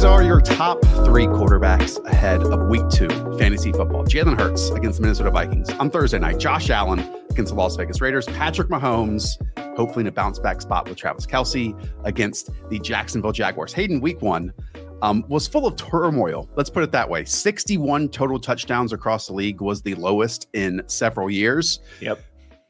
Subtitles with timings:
[0.00, 4.02] These are your top three quarterbacks ahead of week two fantasy football.
[4.02, 6.38] Jalen Hurts against the Minnesota Vikings on Thursday night.
[6.38, 8.24] Josh Allen against the Las Vegas Raiders.
[8.24, 9.36] Patrick Mahomes,
[9.76, 13.74] hopefully in a bounce back spot with Travis Kelce against the Jacksonville Jaguars.
[13.74, 14.54] Hayden, week one,
[15.02, 16.48] um, was full of turmoil.
[16.56, 17.26] Let's put it that way.
[17.26, 21.80] 61 total touchdowns across the league was the lowest in several years.
[22.00, 22.24] Yep.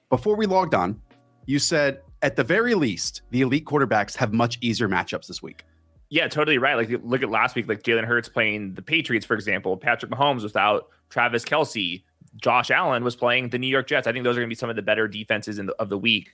[0.09, 1.01] Before we logged on,
[1.47, 5.65] you said at the very least, the elite quarterbacks have much easier matchups this week.
[6.11, 6.75] Yeah, totally right.
[6.75, 9.77] Like look at last week, like Jalen Hurts playing the Patriots, for example.
[9.77, 12.03] Patrick Mahomes without Travis Kelce.
[12.37, 14.07] Josh Allen was playing the New York Jets.
[14.07, 15.99] I think those are going to be some of the better defenses the, of the
[15.99, 16.31] week.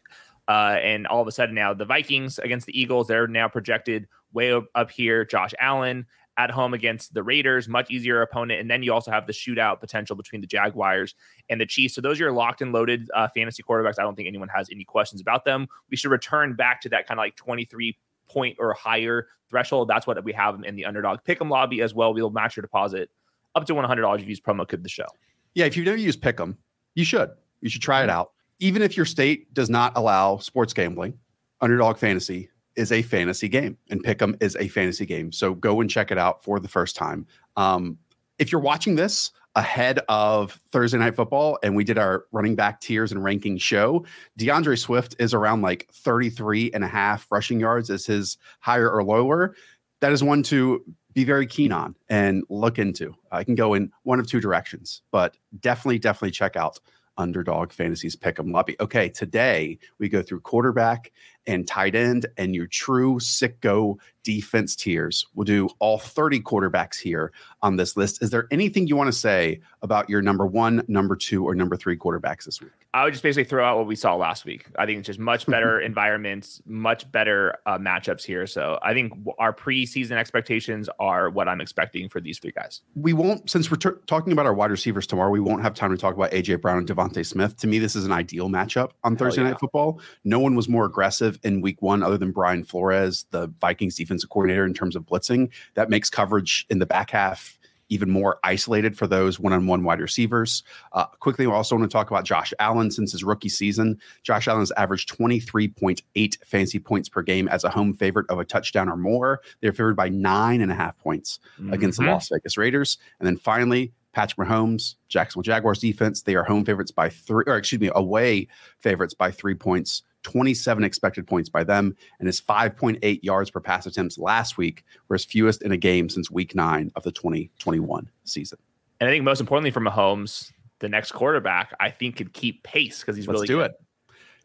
[0.48, 4.06] Uh, and all of a sudden now the Vikings against the Eagles, they're now projected
[4.32, 5.24] way up here.
[5.24, 6.06] Josh Allen
[6.38, 8.60] at home against the Raiders, much easier opponent.
[8.60, 11.14] And then you also have the shootout potential between the Jaguars
[11.48, 11.94] and the Chiefs.
[11.94, 13.98] So those are your locked and loaded uh, fantasy quarterbacks.
[13.98, 15.66] I don't think anyone has any questions about them.
[15.90, 17.96] We should return back to that kind of like 23
[18.28, 19.88] point or higher threshold.
[19.88, 22.12] That's what we have in the underdog pick'em lobby as well.
[22.12, 23.10] We'll match your deposit
[23.54, 25.06] up to $100 if you use promo code the show.
[25.54, 26.56] Yeah, if you've never used Pick'em,
[26.94, 27.30] you should.
[27.62, 28.32] You should try it out.
[28.60, 31.18] Even if your state does not allow sports gambling,
[31.62, 35.32] Underdog Fantasy is a fantasy game, and Pick'em is a fantasy game.
[35.32, 37.26] So go and check it out for the first time.
[37.56, 37.96] Um,
[38.38, 42.80] if you're watching this ahead of Thursday Night Football, and we did our running back
[42.80, 44.04] tiers and ranking show,
[44.36, 49.02] D'Andre Swift is around like 33 and a half rushing yards as his higher or
[49.02, 49.56] lower.
[50.00, 50.84] That is one to
[51.14, 53.14] be very keen on and look into.
[53.32, 56.78] I can go in one of two directions, but definitely, definitely check out
[57.16, 58.76] Underdog Fantasies Pick'em Lobby.
[58.78, 61.12] Okay, today we go through quarterback
[61.46, 65.24] and tight end and your true sicko defense tiers.
[65.34, 68.20] We'll do all 30 quarterbacks here on this list.
[68.22, 71.76] Is there anything you want to say about your number one, number two, or number
[71.76, 72.72] three quarterbacks this week?
[72.92, 74.66] I would just basically throw out what we saw last week.
[74.78, 78.48] I think it's just much better environments, much better uh, matchups here.
[78.48, 82.80] So I think our preseason expectations are what I'm expecting for these three guys.
[82.96, 85.90] We won't, since we're t- talking about our wide receivers tomorrow, we won't have time
[85.90, 87.56] to talk about AJ Brown and DeVonta Smith.
[87.58, 89.50] To me, this is an ideal matchup on Thursday yeah.
[89.50, 90.00] Night Football.
[90.24, 94.30] No one was more aggressive in week one other than Brian Flores, the Vikings defensive
[94.30, 95.50] coordinator, in terms of blitzing.
[95.74, 97.58] That makes coverage in the back half
[97.88, 100.62] even more isolated for those one-on-one wide receivers.
[100.92, 103.98] Uh, quickly, we also want to talk about Josh Allen since his rookie season.
[104.22, 108.44] Josh Allen has averaged 23.8 fantasy points per game as a home favorite of a
[108.44, 109.40] touchdown or more.
[109.60, 111.72] They're favored by nine and a half points mm-hmm.
[111.72, 112.98] against the Las Vegas Raiders.
[113.20, 116.22] And then finally, Patrick Mahomes, Jacksonville Jaguars defense.
[116.22, 118.48] They are home favorites by three, or excuse me, away
[118.80, 123.86] favorites by three points 27 expected points by them, and his 5.8 yards per pass
[123.86, 128.10] attempts last week were his fewest in a game since week nine of the 2021
[128.24, 128.58] season.
[128.98, 130.50] And I think most importantly for Mahomes,
[130.80, 133.70] the next quarterback, I think could keep pace because he's Let's really do good.
[133.70, 133.80] it.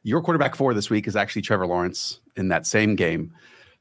[0.03, 3.33] Your quarterback four this week is actually Trevor Lawrence in that same game.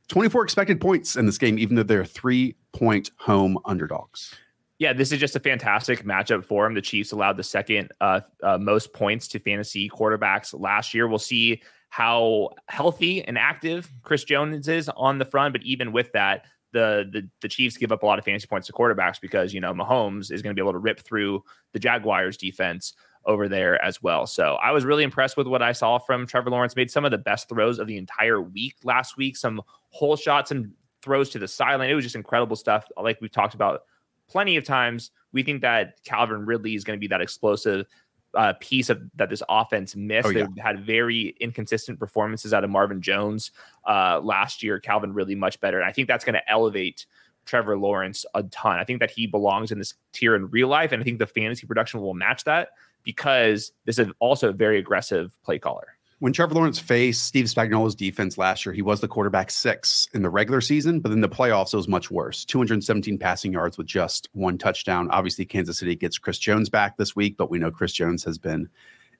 [0.09, 4.34] 24 expected points in this game, even though they're three point home underdogs.
[4.80, 6.72] Yeah, this is just a fantastic matchup for him.
[6.72, 11.06] The Chiefs allowed the second uh, uh, most points to fantasy quarterbacks last year.
[11.06, 16.10] We'll see how healthy and active Chris Jones is on the front, but even with
[16.12, 19.53] that, the, the the Chiefs give up a lot of fantasy points to quarterbacks because
[19.53, 22.94] you know Mahomes is going to be able to rip through the Jaguars defense
[23.26, 24.26] over there as well.
[24.26, 26.74] So I was really impressed with what I saw from Trevor Lawrence.
[26.74, 29.36] Made some of the best throws of the entire week last week.
[29.36, 29.60] Some
[29.91, 30.72] hole shots and
[31.03, 31.91] throws to the sideline.
[31.91, 32.88] It was just incredible stuff.
[32.97, 33.83] Like we've talked about
[34.30, 35.10] plenty of times.
[35.32, 37.86] We think that Calvin Ridley is going to be that explosive
[38.34, 40.28] uh, piece of that this offense missed.
[40.28, 40.47] Oh, yeah.
[40.54, 43.50] They had very inconsistent performances out of Marvin Jones
[43.86, 44.78] uh, last year.
[44.78, 47.06] Calvin really much better, and I think that's going to elevate
[47.47, 48.78] Trevor Lawrence a ton.
[48.78, 51.26] I think that he belongs in this tier in real life, and I think the
[51.26, 52.68] fantasy production will match that
[53.03, 55.97] because this is also a very aggressive play caller.
[56.21, 60.21] When Trevor Lawrence faced Steve Spagnuolo's defense last year, he was the quarterback six in
[60.21, 63.87] the regular season, but in the playoffs, it was much worse 217 passing yards with
[63.87, 65.09] just one touchdown.
[65.11, 68.37] Obviously, Kansas City gets Chris Jones back this week, but we know Chris Jones has
[68.37, 68.69] been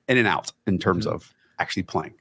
[0.07, 1.15] in and out in terms mm-hmm.
[1.15, 2.13] of actually playing.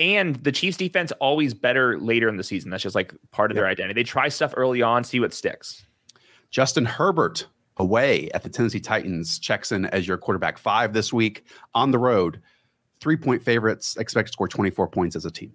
[0.00, 2.70] And the Chiefs defense always better later in the season.
[2.70, 3.62] That's just like part of yep.
[3.62, 4.00] their identity.
[4.00, 5.86] They try stuff early on, see what sticks.
[6.50, 7.46] Justin Herbert
[7.76, 12.00] away at the Tennessee Titans checks in as your quarterback five this week on the
[12.00, 12.42] road.
[13.00, 15.52] Three point favorites, expect to score 24 points as a team.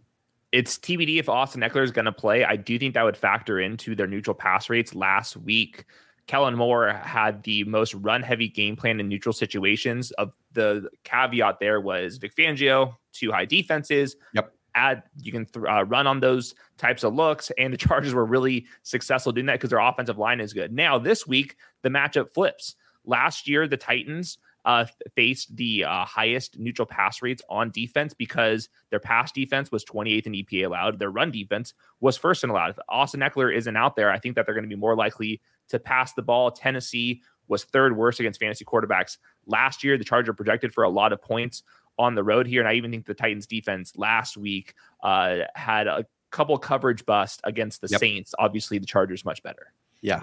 [0.51, 2.43] It's TBD if Austin Ekeler is going to play.
[2.43, 5.85] I do think that would factor into their neutral pass rates last week.
[6.29, 10.11] Kellen Moore had the most run heavy game plan in neutral situations.
[10.11, 14.15] Of the caveat there was Vic Fangio, two high defenses.
[14.33, 14.53] Yep.
[14.75, 18.25] Add you can th- uh, run on those types of looks, and the Chargers were
[18.25, 20.71] really successful doing that because their offensive line is good.
[20.71, 22.75] Now this week the matchup flips.
[23.05, 24.85] Last year the Titans uh,
[25.15, 30.27] faced the uh, highest neutral pass rates on defense because their pass defense was 28th
[30.27, 30.99] in EPA allowed.
[30.99, 32.71] Their run defense was first in allowed.
[32.71, 35.41] If Austin Ekeler isn't out there, I think that they're going to be more likely
[35.69, 36.51] to pass the ball.
[36.51, 39.97] Tennessee was third worst against fantasy quarterbacks last year.
[39.97, 41.63] The Charger projected for a lot of points
[41.97, 44.73] on the road here, and I even think the Titans defense last week
[45.03, 47.99] uh, had a couple coverage bust against the yep.
[47.99, 48.33] Saints.
[48.37, 49.73] Obviously, the Chargers much better.
[50.01, 50.21] Yeah.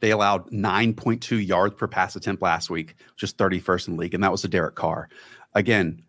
[0.00, 4.22] They allowed 9.2 yards per pass attempt last week, just 31st in the league, and
[4.22, 5.08] that was to Derek Carr.
[5.54, 6.02] Again,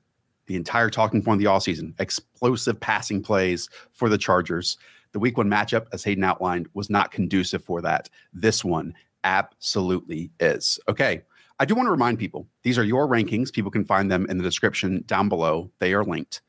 [0.48, 4.78] the entire talking point of the all season, explosive passing plays for the Chargers.
[5.12, 8.10] The week one matchup, as Hayden outlined, was not conducive for that.
[8.34, 8.94] This one
[9.24, 10.80] absolutely is.
[10.88, 11.24] Okay.
[11.58, 13.52] I do want to remind people these are your rankings.
[13.52, 15.72] People can find them in the description down below.
[15.80, 16.42] They are linked.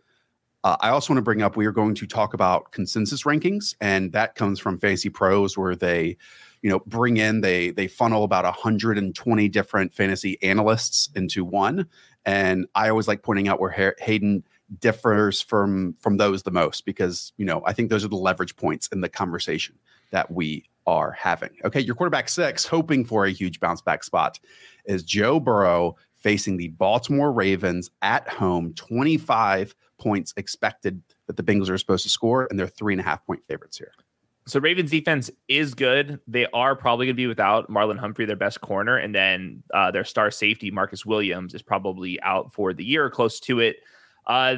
[0.64, 3.76] Uh, I also want to bring up we are going to talk about consensus rankings,
[3.80, 6.16] and that comes from Fantasy Pros, where they,
[6.66, 11.86] you know, bring in they they funnel about 120 different fantasy analysts into one.
[12.24, 14.42] And I always like pointing out where Hayden
[14.80, 18.56] differs from from those the most because you know I think those are the leverage
[18.56, 19.78] points in the conversation
[20.10, 21.50] that we are having.
[21.64, 24.40] Okay, your quarterback six, hoping for a huge bounce back spot,
[24.86, 28.74] is Joe Burrow facing the Baltimore Ravens at home.
[28.74, 33.00] Twenty five points expected that the Bengals are supposed to score, and they're three and
[33.00, 33.92] a half point favorites here.
[34.46, 36.20] So Ravens defense is good.
[36.28, 39.90] They are probably going to be without Marlon Humphrey, their best corner, and then uh,
[39.90, 43.76] their star safety Marcus Williams is probably out for the year, or close to it.
[44.24, 44.56] Uh,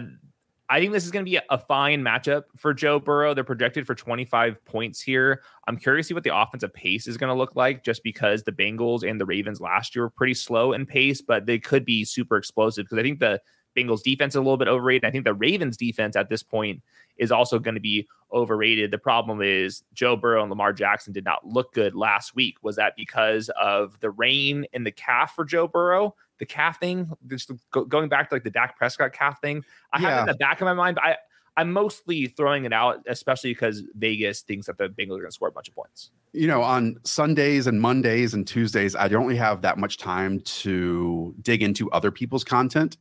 [0.71, 3.33] I think this is going to be a fine matchup for Joe Burrow.
[3.33, 5.41] They're projected for 25 points here.
[5.67, 8.43] I'm curious to see what the offensive pace is going to look like just because
[8.43, 11.87] the Bengals and the Ravens last year were pretty slow in pace, but they could
[11.87, 13.41] be super explosive because I think the
[13.79, 15.05] Bengals defense is a little bit overrated.
[15.05, 16.83] I think the Ravens defense at this point
[17.17, 18.91] is also going to be overrated.
[18.91, 22.57] The problem is Joe Burrow and Lamar Jackson did not look good last week.
[22.63, 26.15] Was that because of the rain and the calf for Joe Burrow?
[26.39, 29.65] the calf thing, just going back to like the Dak Prescott calf thing.
[29.93, 30.09] I yeah.
[30.09, 31.17] have it in the back of my mind, I
[31.59, 35.33] I'm mostly throwing it out, especially because Vegas thinks that the Bengals are going to
[35.33, 36.13] score a bunch of points.
[36.33, 40.39] You know, on Sundays and Mondays and Tuesdays, I don't really have that much time
[40.41, 42.97] to dig into other people's content.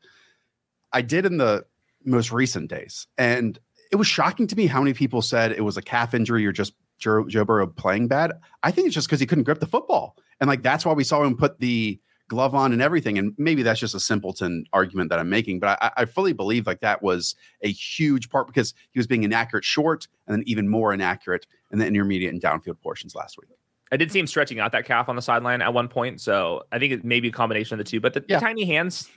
[0.94, 1.66] I did in the
[2.06, 3.58] most recent days, and
[3.92, 6.52] it was shocking to me how many people said it was a calf injury or
[6.52, 8.34] just Joe, Joe Burrow playing bad.
[8.64, 11.04] I think it's just because he couldn't grip the football, and like that's why we
[11.04, 13.18] saw him put the glove on and everything.
[13.18, 16.68] And maybe that's just a simpleton argument that I'm making, but I, I, fully believe
[16.68, 20.68] like that was a huge part because he was being inaccurate short and then even
[20.68, 23.50] more inaccurate in the intermediate and downfield portions last week.
[23.92, 26.20] I did see him stretching out that calf on the sideline at one point.
[26.22, 28.40] So I think it may be a combination of the two, but the, yeah.
[28.40, 29.10] the tiny hands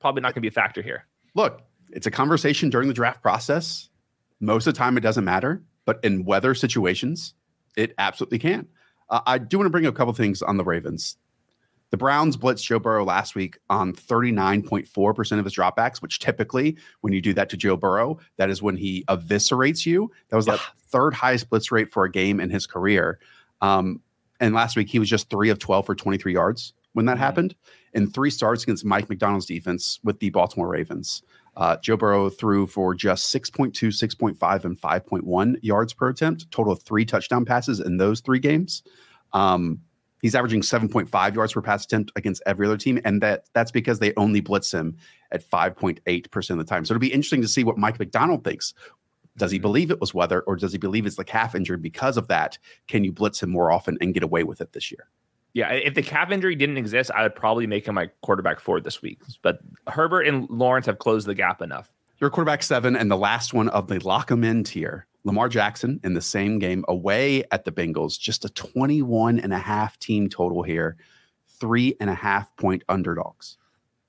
[0.00, 1.06] probably not going to be a factor here.
[1.34, 3.88] Look, it's a conversation during the draft process.
[4.40, 7.34] Most of the time, it doesn't matter, but in weather situations,
[7.76, 8.68] it absolutely can.
[9.08, 11.16] Uh, I do want to bring a couple things on the Ravens.
[11.90, 17.12] The Browns blitzed Joe Burrow last week on 39.4% of his dropbacks, which typically, when
[17.12, 20.10] you do that to Joe Burrow, that is when he eviscerates you.
[20.28, 23.20] That was the third highest blitz rate for a game in his career.
[23.60, 24.02] Um,
[24.40, 27.22] and last week, he was just three of 12 for 23 yards when that mm-hmm.
[27.22, 27.54] happened.
[27.94, 31.22] In three starts against Mike Macdonald's defense with the Baltimore Ravens,
[31.56, 36.82] uh, Joe Burrow threw for just 6.2, 6.5, and 5.1 yards per attempt, total of
[36.82, 38.82] three touchdown passes in those three games.
[39.32, 39.80] Um,
[40.22, 43.98] He's averaging 7.5 yards per pass attempt against every other team, and that that's because
[43.98, 44.96] they only blitz him
[45.30, 46.84] at 5.8% of the time.
[46.84, 48.72] So it'll be interesting to see what Mike McDonald thinks.
[49.36, 49.62] Does he mm-hmm.
[49.62, 51.76] believe it was weather, or does he believe it's the calf injury?
[51.76, 54.90] Because of that, can you blitz him more often and get away with it this
[54.90, 55.08] year?
[55.52, 58.80] Yeah, if the calf injury didn't exist, I would probably make him my quarterback four
[58.80, 59.20] this week.
[59.40, 61.90] But Herbert and Lawrence have closed the gap enough.
[62.18, 65.98] Your quarterback seven, and the last one of the lock him in tier Lamar Jackson
[66.04, 70.28] in the same game away at the Bengals, just a 21 and a half team
[70.28, 70.96] total here,
[71.58, 73.58] three and a half point underdogs.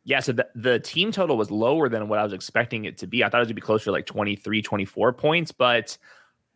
[0.07, 3.07] Yeah, so the, the team total was lower than what I was expecting it to
[3.07, 3.25] be.
[3.25, 5.97] I thought it would be closer to like 23, 24 points, but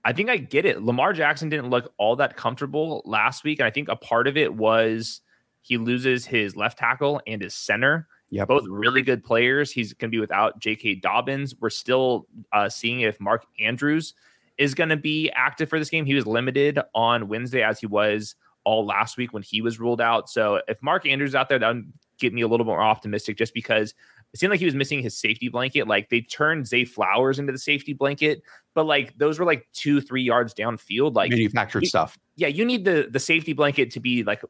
[0.06, 0.82] I think I get it.
[0.82, 3.60] Lamar Jackson didn't look all that comfortable last week.
[3.60, 5.20] And I think a part of it was
[5.64, 8.08] he loses his left tackle and his center.
[8.30, 9.70] Yeah, both really good players.
[9.70, 10.96] He's going to be without J.K.
[10.96, 11.54] Dobbins.
[11.60, 14.14] We're still uh, seeing if Mark Andrews
[14.58, 16.06] is going to be active for this game.
[16.06, 20.00] He was limited on Wednesday as he was all last week when he was ruled
[20.00, 20.30] out.
[20.30, 23.54] So if Mark Andrews out there, that would get me a little more optimistic just
[23.54, 23.94] because
[24.34, 25.88] it seemed like he was missing his safety blanket.
[25.88, 30.00] Like they turned Zay Flowers into the safety blanket, but like those were like two,
[30.00, 31.16] three yards downfield.
[31.16, 32.18] Like manufactured you, stuff.
[32.38, 34.42] Yeah, you need the the safety blanket to be like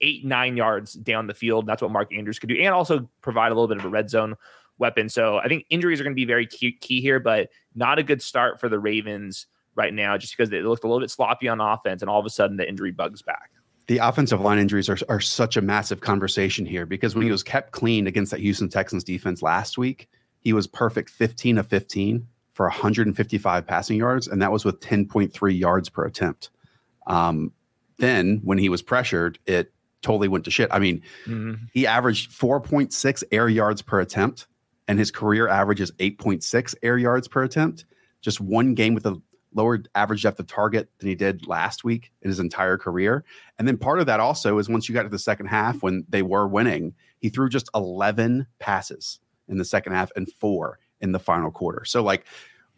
[0.00, 1.66] eight, nine yards down the field.
[1.66, 4.08] That's what Mark Andrews could do, and also provide a little bit of a red
[4.08, 4.36] zone
[4.78, 5.08] weapon.
[5.08, 8.02] So I think injuries are going to be very key, key here, but not a
[8.02, 11.48] good start for the Ravens right now, just because they looked a little bit sloppy
[11.48, 13.50] on offense, and all of a sudden the injury bugs back
[13.86, 17.34] the offensive line injuries are, are such a massive conversation here because when he mm-hmm.
[17.34, 20.08] was kept clean against that Houston Texans defense last week,
[20.40, 25.58] he was perfect 15 of 15 for 155 passing yards, and that was with 10.3
[25.58, 26.50] yards per attempt.
[27.06, 27.52] Um,
[27.98, 29.72] then when he was pressured, it
[30.02, 30.68] totally went to shit.
[30.70, 31.64] I mean, mm-hmm.
[31.72, 34.46] he averaged 4.6 air yards per attempt,
[34.86, 37.84] and his career average is 8.6 air yards per attempt.
[38.20, 39.20] Just one game with a
[39.54, 43.24] lower average depth of target than he did last week in his entire career.
[43.58, 46.04] And then part of that also is once you got to the second half when
[46.08, 51.12] they were winning, he threw just 11 passes in the second half and four in
[51.12, 51.84] the final quarter.
[51.84, 52.26] So, like,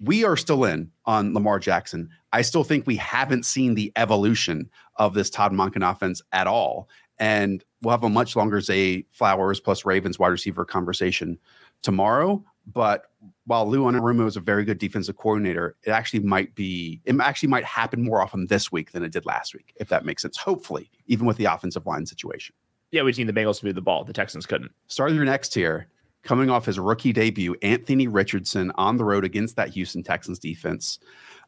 [0.01, 2.11] we are still in on Lamar Jackson.
[2.33, 6.89] I still think we haven't seen the evolution of this Todd Monken offense at all.
[7.19, 11.39] And we'll have a much longer Zay Flowers plus Ravens wide receiver conversation
[11.83, 12.45] tomorrow.
[12.67, 13.05] But
[13.45, 17.49] while Lou Anarumo is a very good defensive coordinator, it actually might be it actually
[17.49, 20.37] might happen more often this week than it did last week, if that makes sense.
[20.37, 22.55] Hopefully, even with the offensive line situation.
[22.91, 24.05] Yeah, we've seen the Bengals move the ball.
[24.05, 24.73] The Texans couldn't.
[24.89, 25.89] Starting your next tier,
[26.23, 30.99] coming off his rookie debut, Anthony Richardson on the road against that Houston Texans defense.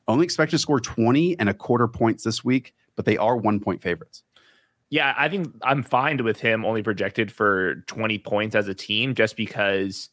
[0.06, 3.60] Only expected to score 20 and a quarter points this week, but they are one
[3.60, 4.22] point favorites.
[4.90, 9.14] Yeah, I think I'm fine with him only projected for 20 points as a team
[9.14, 10.08] just because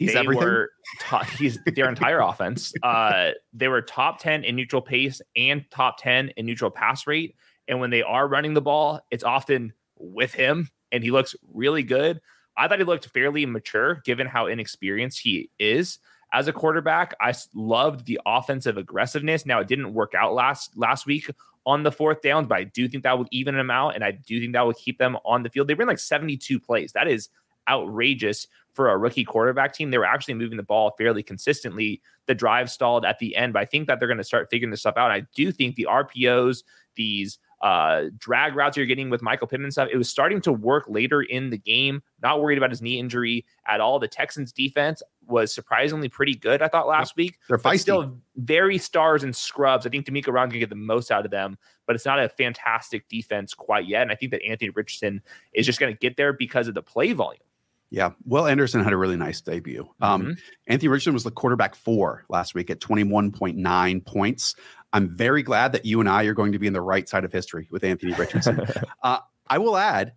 [0.00, 0.44] He's they everything.
[0.44, 2.72] Were top, he's their entire offense.
[2.82, 7.36] Uh, they were top 10 in neutral pace and top 10 in neutral pass rate.
[7.68, 11.82] And when they are running the ball, it's often with him, and he looks really
[11.82, 12.20] good.
[12.56, 15.98] I thought he looked fairly mature given how inexperienced he is
[16.32, 17.14] as a quarterback.
[17.20, 19.44] I loved the offensive aggressiveness.
[19.44, 21.30] Now it didn't work out last last week
[21.66, 24.12] on the fourth downs, but I do think that would even them out, and I
[24.12, 25.68] do think that would keep them on the field.
[25.68, 26.92] They ran like 72 plays.
[26.92, 27.28] That is
[27.68, 29.90] outrageous for a rookie quarterback team.
[29.90, 32.00] They were actually moving the ball fairly consistently.
[32.26, 34.70] The drive stalled at the end, but I think that they're going to start figuring
[34.70, 35.10] this stuff out.
[35.10, 36.62] I do think the RPOs,
[36.94, 40.84] these uh, drag routes you're getting with Michael Pittman stuff, it was starting to work
[40.88, 42.02] later in the game.
[42.22, 43.98] Not worried about his knee injury at all.
[43.98, 47.38] The Texans defense was surprisingly pretty good, I thought, last week.
[47.48, 47.80] They're feisty.
[47.80, 49.86] still very stars and scrubs.
[49.86, 52.28] I think DeMeco Ryan can get the most out of them, but it's not a
[52.28, 54.02] fantastic defense quite yet.
[54.02, 55.20] And I think that Anthony Richardson
[55.52, 57.42] is just going to get there because of the play volume.
[57.90, 58.10] Yeah.
[58.24, 59.88] Will Anderson had a really nice debut.
[60.00, 60.32] Um, mm-hmm.
[60.68, 64.54] Anthony Richardson was the quarterback four last week at 21.9 points.
[64.92, 67.24] I'm very glad that you and I are going to be in the right side
[67.24, 68.64] of history with Anthony Richardson.
[69.02, 69.18] uh,
[69.48, 70.12] I will add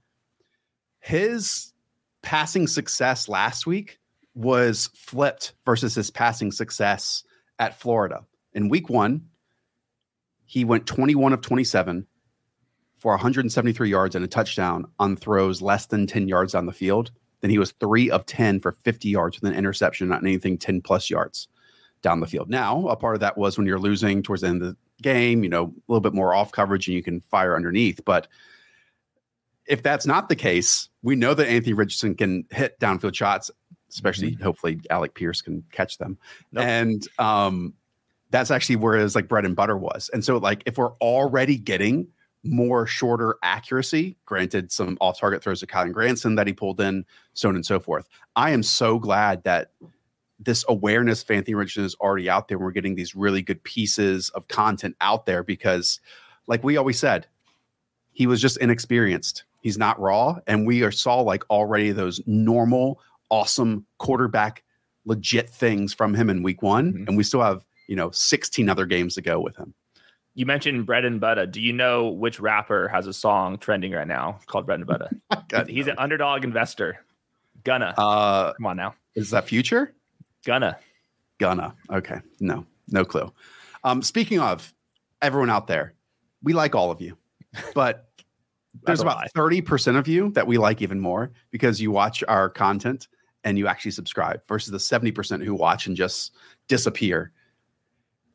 [0.99, 1.73] his
[2.21, 3.99] passing success last week
[4.35, 7.23] was flipped versus his passing success
[7.59, 8.25] at Florida.
[8.53, 9.29] In week one,
[10.45, 12.07] he went 21 of 27
[12.97, 17.11] for 173 yards and a touchdown on throws less than 10 yards on the field.
[17.43, 20.79] Then he was three of 10 for 50 yards with an interception, not anything 10
[20.79, 21.49] plus yards
[22.01, 22.49] down the field.
[22.49, 25.43] Now, a part of that was when you're losing towards the end of the game,
[25.43, 27.99] you know, a little bit more off coverage and you can fire underneath.
[28.05, 28.29] But
[29.65, 33.51] if that's not the case, we know that Anthony Richardson can hit downfield shots,
[33.89, 34.43] especially mm-hmm.
[34.43, 36.17] hopefully Alec Pierce can catch them.
[36.53, 36.63] Nope.
[36.63, 37.73] And um,
[38.29, 40.09] that's actually where his like bread and butter was.
[40.13, 42.07] And so, like, if we're already getting
[42.43, 44.17] more shorter accuracy.
[44.25, 47.65] Granted, some off target throws to Kylen Granson that he pulled in, so on and
[47.65, 48.07] so forth.
[48.35, 49.71] I am so glad that
[50.39, 52.59] this awareness of Anthony Richardson is already out there.
[52.59, 55.99] We're getting these really good pieces of content out there because,
[56.47, 57.27] like we always said,
[58.11, 59.43] he was just inexperienced.
[59.61, 60.39] He's not raw.
[60.45, 64.63] And we are saw like already those normal, awesome quarterback
[65.05, 66.91] legit things from him in week one.
[66.91, 67.07] Mm-hmm.
[67.07, 69.73] And we still have, you know, 16 other games to go with him
[70.35, 71.45] you mentioned bread and butter.
[71.45, 75.09] Do you know which rapper has a song trending right now called bread and butter?
[75.67, 76.97] He's an underdog investor.
[77.63, 77.93] Gunna.
[77.97, 78.95] Uh, Come on now.
[79.15, 79.93] Is that future?
[80.45, 80.77] Gunna.
[81.39, 81.75] Gunna.
[81.91, 82.19] Okay.
[82.39, 83.31] No, no clue.
[83.83, 84.73] Um, speaking of
[85.21, 85.93] everyone out there,
[86.41, 87.17] we like all of you,
[87.75, 88.09] but
[88.85, 89.27] there's about lie.
[89.35, 93.07] 30% of you that we like even more because you watch our content
[93.43, 96.33] and you actually subscribe versus the 70% who watch and just
[96.67, 97.31] disappear.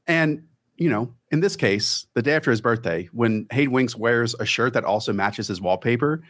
[0.06, 0.44] And,
[0.76, 4.46] you know, in this case, the day after his birthday, when Hayden Winks wears a
[4.46, 6.22] shirt that also matches his wallpaper,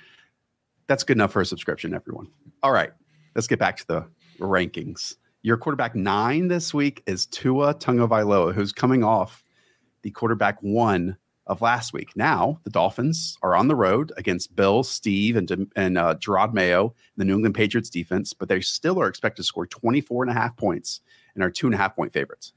[0.86, 2.28] that's good enough for a subscription, everyone.
[2.62, 2.90] All right,
[3.34, 4.06] let's get back to the
[4.40, 5.16] rankings.
[5.42, 9.44] Your quarterback nine this week is Tua Tagovailoa, who's coming off
[10.02, 12.10] the quarterback one of last week.
[12.16, 16.94] Now the Dolphins are on the road against Bill, Steve, and and uh, Jerod Mayo,
[17.16, 20.34] the New England Patriots defense, but they still are expected to score 24 and a
[20.34, 21.00] half points
[21.34, 22.52] and are two and a half point favorites.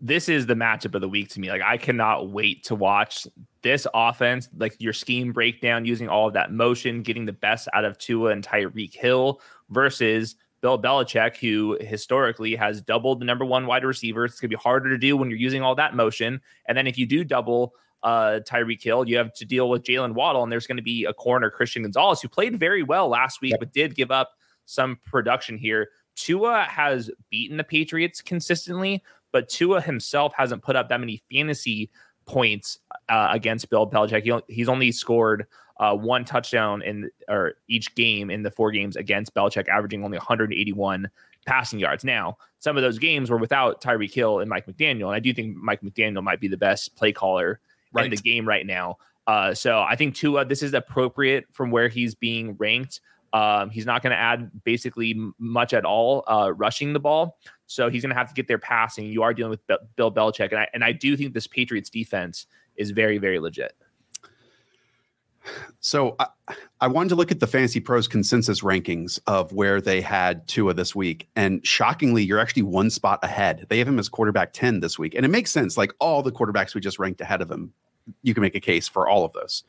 [0.00, 1.50] This is the matchup of the week to me.
[1.50, 3.26] Like I cannot wait to watch
[3.62, 7.84] this offense, like your scheme breakdown, using all of that motion, getting the best out
[7.84, 9.40] of Tua and Tyreek Hill
[9.70, 14.24] versus Bill Belichick, who historically has doubled the number one wide receiver.
[14.24, 16.40] It's gonna be harder to do when you're using all that motion.
[16.66, 17.74] And then if you do double
[18.04, 21.04] uh Tyreek Hill, you have to deal with Jaylen Waddle, and there's going to be
[21.06, 24.30] a corner, Christian Gonzalez, who played very well last week, but did give up
[24.66, 25.88] some production here.
[26.14, 31.90] Tua has beaten the Patriots consistently, but Tua himself hasn't put up that many fantasy
[32.26, 34.22] points uh, against Bill Belichick.
[34.22, 35.46] He, he's only scored
[35.78, 40.18] uh, one touchdown in or each game in the four games against Belichick, averaging only
[40.18, 41.08] 181
[41.46, 42.04] passing yards.
[42.04, 45.32] Now, some of those games were without Tyreek Hill and Mike McDaniel, and I do
[45.32, 47.60] think Mike McDaniel might be the best play caller
[47.94, 48.10] in Right.
[48.10, 48.98] the game right now.
[49.26, 53.00] Uh, so I think Tua, this is appropriate from where he's being ranked.
[53.32, 57.38] Um, he's not going to add basically much at all uh, rushing the ball.
[57.66, 59.06] So he's going to have to get there passing.
[59.06, 60.50] You are dealing with Be- Bill Belichick.
[60.50, 63.74] And I, and I do think this Patriots defense is very, very legit.
[65.80, 66.26] So I,
[66.80, 70.74] I wanted to look at the Fantasy Pros consensus rankings of where they had Tua
[70.74, 71.28] this week.
[71.36, 73.66] And shockingly, you're actually one spot ahead.
[73.68, 75.14] They have him as quarterback 10 this week.
[75.14, 75.76] And it makes sense.
[75.76, 77.72] Like all the quarterbacks we just ranked ahead of him,
[78.22, 79.64] you can make a case for all of those.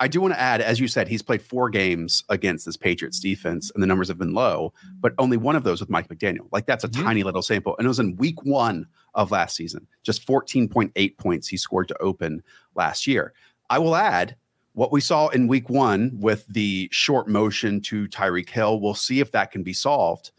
[0.00, 3.18] I do want to add, as you said, he's played four games against this Patriots
[3.18, 6.46] defense, and the numbers have been low, but only one of those with Mike McDaniel.
[6.52, 7.02] Like that's a Mhm.
[7.02, 7.74] tiny little sample.
[7.78, 11.98] And it was in week one of last season, just 14.8 points he scored to
[12.00, 12.44] open
[12.76, 13.32] last year.
[13.70, 14.36] I will add
[14.74, 18.78] what we saw in week one with the short motion to Tyreek Hill.
[18.80, 20.30] We'll see if that can be solved.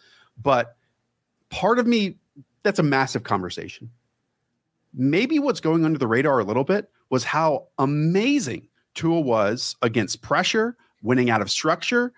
[0.41, 0.77] But
[1.49, 2.15] part of me,
[2.63, 3.91] that's a massive conversation.
[4.93, 8.68] Maybe what's going under the radar a little bit was how amazing
[8.99, 12.11] Tua was against pressure, winning out of structure.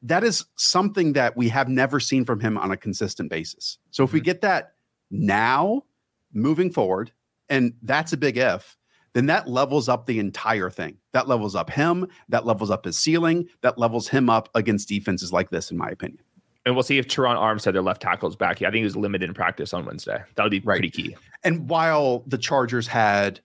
[0.00, 3.76] That is something that we have never seen from him on a consistent basis.
[3.90, 4.24] So if we mm-hmm.
[4.24, 4.72] get that
[5.10, 5.84] now,
[6.32, 7.12] moving forward,
[7.50, 8.78] and that's a big if,
[9.12, 10.96] then that levels up the entire thing.
[11.12, 15.32] That levels up him, that levels up his ceiling, that levels him up against defenses
[15.32, 16.22] like this, in my opinion.
[16.64, 18.62] And we'll see if Terron Armstead, their left tackle, is back.
[18.62, 20.22] I think he was limited in practice on Wednesday.
[20.36, 20.76] That'll be Right.
[20.76, 21.16] pretty key.
[21.42, 23.40] And while the Chargers had,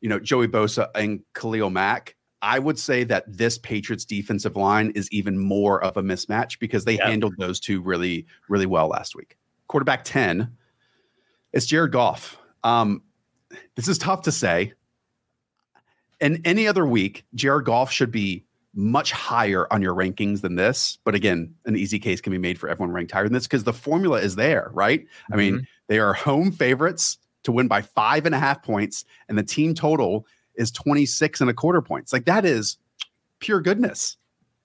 [0.00, 4.90] you know, Joey Bosa and Khalil Mack, I would say that this Patriots defensive line
[4.94, 7.08] is even more of a mismatch because they Yeah.
[7.08, 9.36] handled those two really, really well last week.
[9.66, 10.50] Quarterback 10
[11.52, 12.38] is Jared Goff.
[12.62, 13.02] Um,
[13.74, 14.72] this is tough to say.
[16.20, 20.98] In any other week, Jared Goff should be much higher on your rankings than this.
[21.04, 23.64] But again, an easy case can be made for everyone ranked higher than this because
[23.64, 25.04] the formula is there, right?
[25.32, 29.38] I mean, they are home favorites to win by five and a half points, and
[29.38, 32.12] the team total is 26 and a quarter points.
[32.12, 32.78] Like that is
[33.40, 34.16] pure goodness.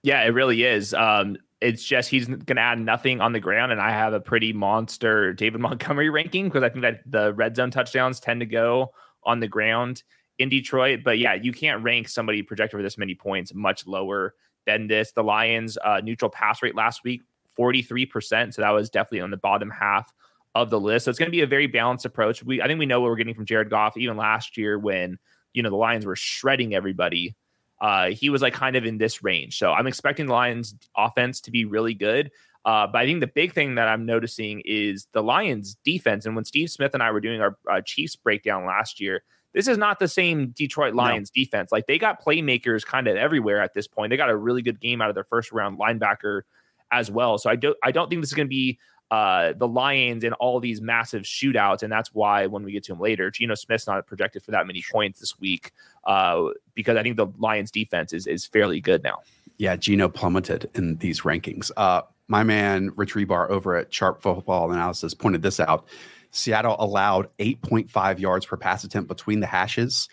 [0.01, 0.93] Yeah, it really is.
[0.93, 4.19] Um, it's just he's going to add nothing on the ground, and I have a
[4.19, 8.45] pretty monster David Montgomery ranking because I think that the red zone touchdowns tend to
[8.45, 8.91] go
[9.23, 10.03] on the ground
[10.39, 11.01] in Detroit.
[11.05, 15.13] But yeah, you can't rank somebody projected for this many points much lower than this.
[15.13, 17.21] The Lions' uh, neutral pass rate last week,
[17.57, 18.53] 43%.
[18.53, 20.11] So that was definitely on the bottom half
[20.55, 21.05] of the list.
[21.05, 22.43] So it's going to be a very balanced approach.
[22.43, 25.17] We I think we know what we're getting from Jared Goff, even last year when
[25.53, 27.35] you know the Lions were shredding everybody
[27.83, 29.57] uh, he was like kind of in this range.
[29.57, 32.31] So I'm expecting the Lions offense to be really good.
[32.63, 36.25] Uh, but I think the big thing that I'm noticing is the Lions defense.
[36.25, 39.67] And when Steve Smith and I were doing our uh, Chiefs breakdown last year, this
[39.67, 41.73] is not the same Detroit Lions defense.
[41.73, 44.11] Like they got playmakers kind of everywhere at this point.
[44.11, 46.43] They got a really good game out of their first round linebacker
[46.89, 47.37] as well.
[47.37, 48.79] So I don't I don't think this is going to be
[49.13, 52.93] uh, the Lions in all these massive shootouts, and that's why when we get to
[52.93, 55.71] him later, Geno Smith's not projected for that many points this week
[56.05, 59.19] uh, because I think the Lions defense is is fairly good now.
[59.59, 61.69] Yeah, Geno plummeted in these rankings.
[61.77, 65.87] Uh, my man Rich Hribar over at Sharp Football Analysis pointed this out.
[66.31, 70.09] Seattle allowed 8.5 yards per pass attempt between the hashes.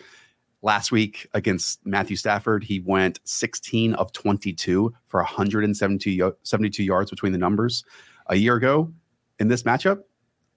[0.61, 7.09] Last week against Matthew Stafford, he went 16 of 22 for 172 yo- 72 yards
[7.09, 7.83] between the numbers.
[8.27, 8.91] A year ago
[9.39, 10.03] in this matchup,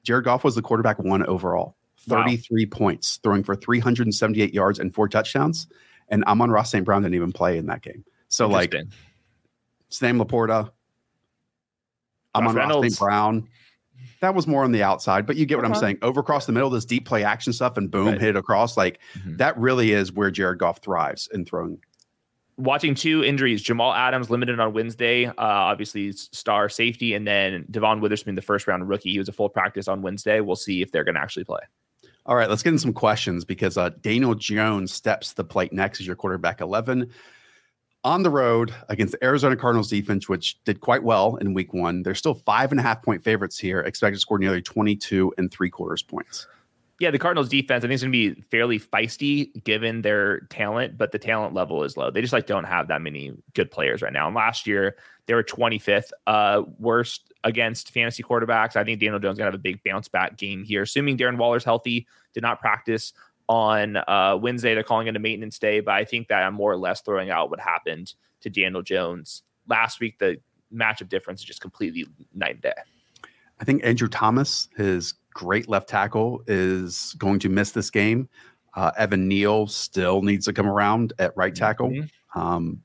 [0.02, 2.76] Jared Goff was the quarterback one overall, 33 wow.
[2.76, 5.66] points, throwing for 378 yards and four touchdowns.
[6.08, 6.84] And Amon-Ra St.
[6.84, 8.04] Brown didn't even play in that game.
[8.28, 8.74] So like
[9.88, 10.70] Sam LaPorta,
[12.34, 12.98] Amon-Ra St.
[12.98, 13.48] Brown.
[14.20, 15.98] That was more on the outside, but you get what I'm saying.
[16.02, 18.20] Over across the middle, this deep play action stuff and boom, right.
[18.20, 18.76] hit it across.
[18.76, 19.36] Like mm-hmm.
[19.36, 21.78] that really is where Jared Goff thrives in throwing
[22.56, 28.00] watching two injuries jamal adams limited on wednesday uh, obviously star safety and then devon
[28.00, 29.10] witherspoon the first round rookie.
[29.10, 30.40] He was a full practice on wednesday.
[30.40, 31.60] We'll see if they're going to actually play.
[32.26, 36.00] All right let's get in some questions because uh, daniel jones steps the plate next
[36.00, 37.10] as your quarterback 11
[38.04, 42.02] on the road against the arizona cardinals defense which did quite well in week one
[42.02, 45.50] they're still five and a half point favorites here expected to score nearly 22 and
[45.50, 46.46] three quarters points
[47.00, 50.96] yeah, the Cardinals defense, I think, is going to be fairly feisty given their talent,
[50.96, 52.10] but the talent level is low.
[52.10, 54.26] They just like don't have that many good players right now.
[54.26, 58.76] And last year, they were 25th uh, worst against fantasy quarterbacks.
[58.76, 61.36] I think Daniel Jones going to have a big bounce back game here, assuming Darren
[61.36, 63.12] Waller's healthy, did not practice
[63.48, 64.74] on uh, Wednesday.
[64.74, 67.30] They're calling it a maintenance day, but I think that I'm more or less throwing
[67.30, 70.18] out what happened to Daniel Jones last week.
[70.18, 70.38] The
[70.72, 72.72] matchup difference is just completely night and day.
[73.60, 78.28] I think Andrew Thomas, his great left tackle, is going to miss this game.
[78.74, 81.90] Uh, Evan Neal still needs to come around at right tackle.
[81.90, 82.40] Mm-hmm.
[82.40, 82.82] Um,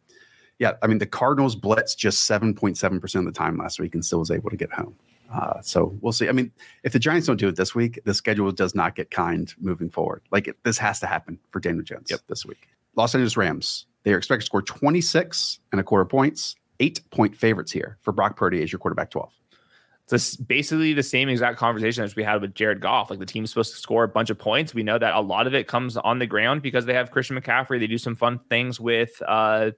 [0.59, 4.19] yeah, I mean, the Cardinals blitz just 7.7% of the time last week and still
[4.19, 4.95] was able to get home.
[5.33, 6.27] Uh, so we'll see.
[6.27, 6.51] I mean,
[6.83, 9.89] if the Giants don't do it this week, the schedule does not get kind moving
[9.89, 10.21] forward.
[10.31, 12.21] Like it, this has to happen for Daniel Jones yep.
[12.27, 12.67] this week.
[12.95, 17.35] Los Angeles Rams, they are expected to score 26 and a quarter points, eight point
[17.35, 19.31] favorites here for Brock Purdy as your quarterback 12
[20.15, 23.10] it's basically the same exact conversation as we had with Jared Goff.
[23.10, 24.74] Like the team's supposed to score a bunch of points.
[24.74, 27.39] We know that a lot of it comes on the ground because they have Christian
[27.39, 27.80] McCaffrey.
[27.80, 29.72] They do some fun things with uh,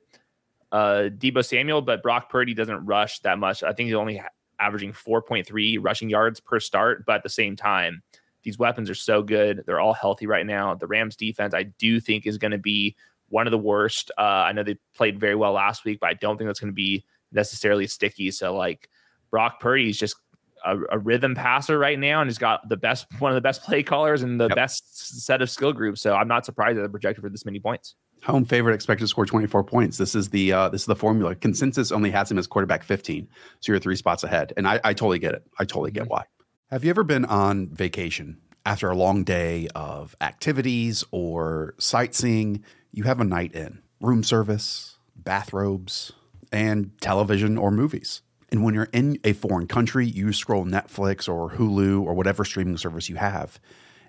[0.72, 3.62] uh, Deebo Samuel, but Brock Purdy doesn't rush that much.
[3.62, 4.22] I think he's only
[4.60, 7.06] averaging 4.3 rushing yards per start.
[7.06, 8.02] But at the same time,
[8.44, 9.64] these weapons are so good.
[9.66, 10.76] They're all healthy right now.
[10.76, 12.96] The Rams defense, I do think, is going to be
[13.28, 14.12] one of the worst.
[14.18, 16.72] Uh, I know they played very well last week, but I don't think that's going
[16.72, 18.32] to be necessarily sticky.
[18.32, 18.90] So, like,
[19.32, 20.16] Brock Purdy is just
[20.64, 23.64] a, a, rhythm passer right now, and he's got the best, one of the best
[23.64, 24.56] play callers and the yep.
[24.56, 26.02] best set of skill groups.
[26.02, 27.96] So I'm not surprised that they're projected for this many points.
[28.24, 29.98] Home favorite expected to score 24 points.
[29.98, 31.34] This is the uh, this is the formula.
[31.34, 33.28] Consensus only has him as quarterback 15,
[33.60, 34.54] so you're three spots ahead.
[34.58, 35.44] And I, I totally get it.
[35.58, 36.12] I totally get mm-hmm.
[36.12, 36.26] why.
[36.70, 42.64] Have you ever been on vacation after a long day of activities or sightseeing?
[42.92, 46.12] You have a night in, room service, bathrobes,
[46.52, 48.22] and television or movies.
[48.52, 52.78] And when you're in a foreign country, you scroll Netflix or Hulu or whatever streaming
[52.78, 53.60] service you have,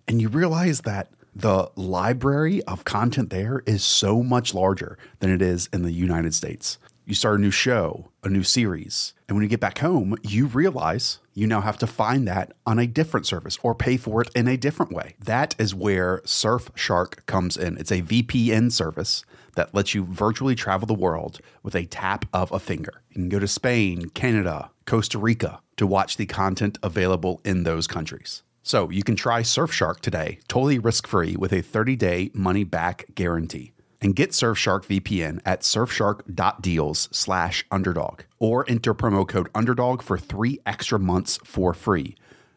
[0.09, 5.41] and you realize that the library of content there is so much larger than it
[5.41, 6.79] is in the United States.
[7.05, 10.47] You start a new show, a new series, and when you get back home, you
[10.47, 14.31] realize you now have to find that on a different service or pay for it
[14.37, 15.15] in a different way.
[15.19, 17.77] That is where Surfshark comes in.
[17.79, 19.25] It's a VPN service
[19.55, 23.03] that lets you virtually travel the world with a tap of a finger.
[23.11, 27.87] You can go to Spain, Canada, Costa Rica to watch the content available in those
[27.87, 28.43] countries.
[28.63, 33.07] So you can try Surfshark today, totally risk free with a 30 day money back
[33.15, 33.73] guarantee.
[34.01, 40.59] And get Surfshark VPN at surfshark.deals slash underdog or enter promo code underdog for three
[40.67, 42.17] extra months for free.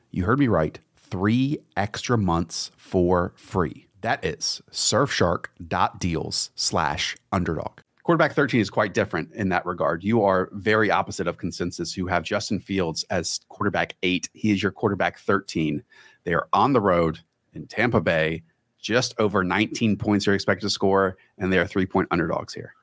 [0.09, 3.84] You heard me right, three extra months for free.
[4.05, 7.79] That is surfshark.deals slash underdog.
[8.03, 10.03] Quarterback 13 is quite different in that regard.
[10.03, 14.29] You are very opposite of consensus, who have Justin Fields as quarterback eight.
[14.33, 15.81] He is your quarterback 13.
[16.23, 17.17] They are on the road
[17.55, 18.43] in Tampa Bay,
[18.79, 22.75] just over 19 points are expected to score, and they are three point underdogs here.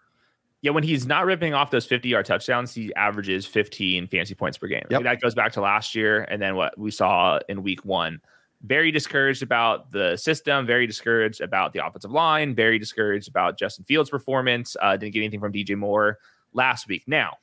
[0.61, 4.59] Yeah, when he's not ripping off those 50 yard touchdowns, he averages 15 fantasy points
[4.59, 4.87] per game.
[4.91, 5.05] Yep.
[5.05, 8.21] Like that goes back to last year and then what we saw in week one
[8.63, 13.85] very discouraged about the system, very discouraged about the offensive line, very discouraged about Justin
[13.85, 14.77] Fields' performance.
[14.81, 16.19] Uh, didn't get anything from DJ Moore
[16.53, 17.05] last week.
[17.07, 17.39] Now,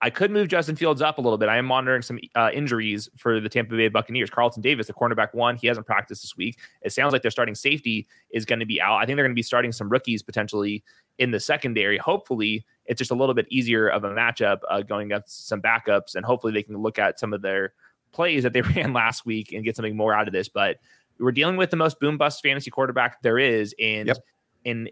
[0.00, 1.48] I could move Justin Fields up a little bit.
[1.48, 4.30] I am monitoring some uh, injuries for the Tampa Bay Buccaneers.
[4.30, 6.58] Carlton Davis, the cornerback one, he hasn't practiced this week.
[6.82, 8.96] It sounds like their starting safety is going to be out.
[8.96, 10.82] I think they're going to be starting some rookies potentially
[11.18, 11.98] in the secondary.
[11.98, 16.16] Hopefully, it's just a little bit easier of a matchup uh, going against some backups,
[16.16, 17.72] and hopefully they can look at some of their
[18.12, 20.48] plays that they ran last week and get something more out of this.
[20.48, 20.78] But
[21.18, 23.74] we're dealing with the most boom bust fantasy quarterback there is.
[23.80, 24.18] And yep.
[24.64, 24.88] in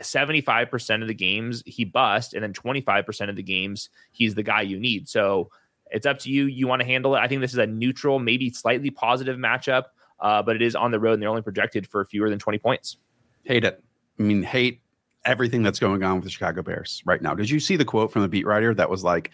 [0.00, 2.34] 75% of the games, he bust.
[2.34, 5.08] And then 25% of the games, he's the guy you need.
[5.08, 5.50] So
[5.90, 6.46] it's up to you.
[6.46, 7.20] You want to handle it.
[7.20, 9.84] I think this is a neutral, maybe slightly positive matchup,
[10.20, 12.58] uh, but it is on the road and they're only projected for fewer than 20
[12.58, 12.96] points.
[13.44, 13.82] Hate it.
[14.18, 14.80] I mean, hate
[15.24, 17.34] everything that's going on with the Chicago Bears right now.
[17.34, 19.30] Did you see the quote from the beat writer that was like,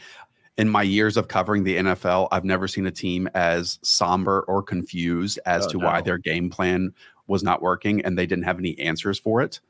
[0.58, 4.62] in my years of covering the NFL, I've never seen a team as somber or
[4.62, 5.86] confused as oh, to no.
[5.86, 6.92] why their game plan
[7.26, 9.60] was not working and they didn't have any answers for it.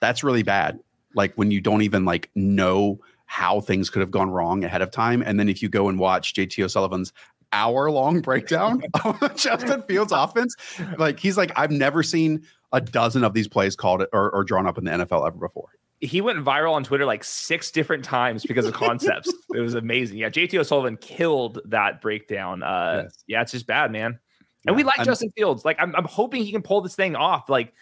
[0.00, 0.78] That's really bad.
[1.14, 4.90] Like when you don't even like know how things could have gone wrong ahead of
[4.90, 5.22] time.
[5.22, 7.12] And then if you go and watch JT O'Sullivan's
[7.52, 10.54] hour long breakdown of Justin Fields offense,
[10.98, 14.66] like he's like, I've never seen a dozen of these plays called or, or drawn
[14.66, 18.44] up in the NFL ever before he went viral on Twitter like six different times
[18.44, 19.32] because of concepts.
[19.54, 20.18] it was amazing.
[20.18, 22.62] Yeah, JT O'Sullivan killed that breakdown.
[22.62, 23.24] Uh, yes.
[23.26, 24.06] Yeah, it's just bad, man.
[24.06, 24.18] And
[24.66, 25.64] yeah, we like I'm, Justin Fields.
[25.64, 27.48] Like, I'm, I'm hoping he can pull this thing off.
[27.48, 27.72] Like,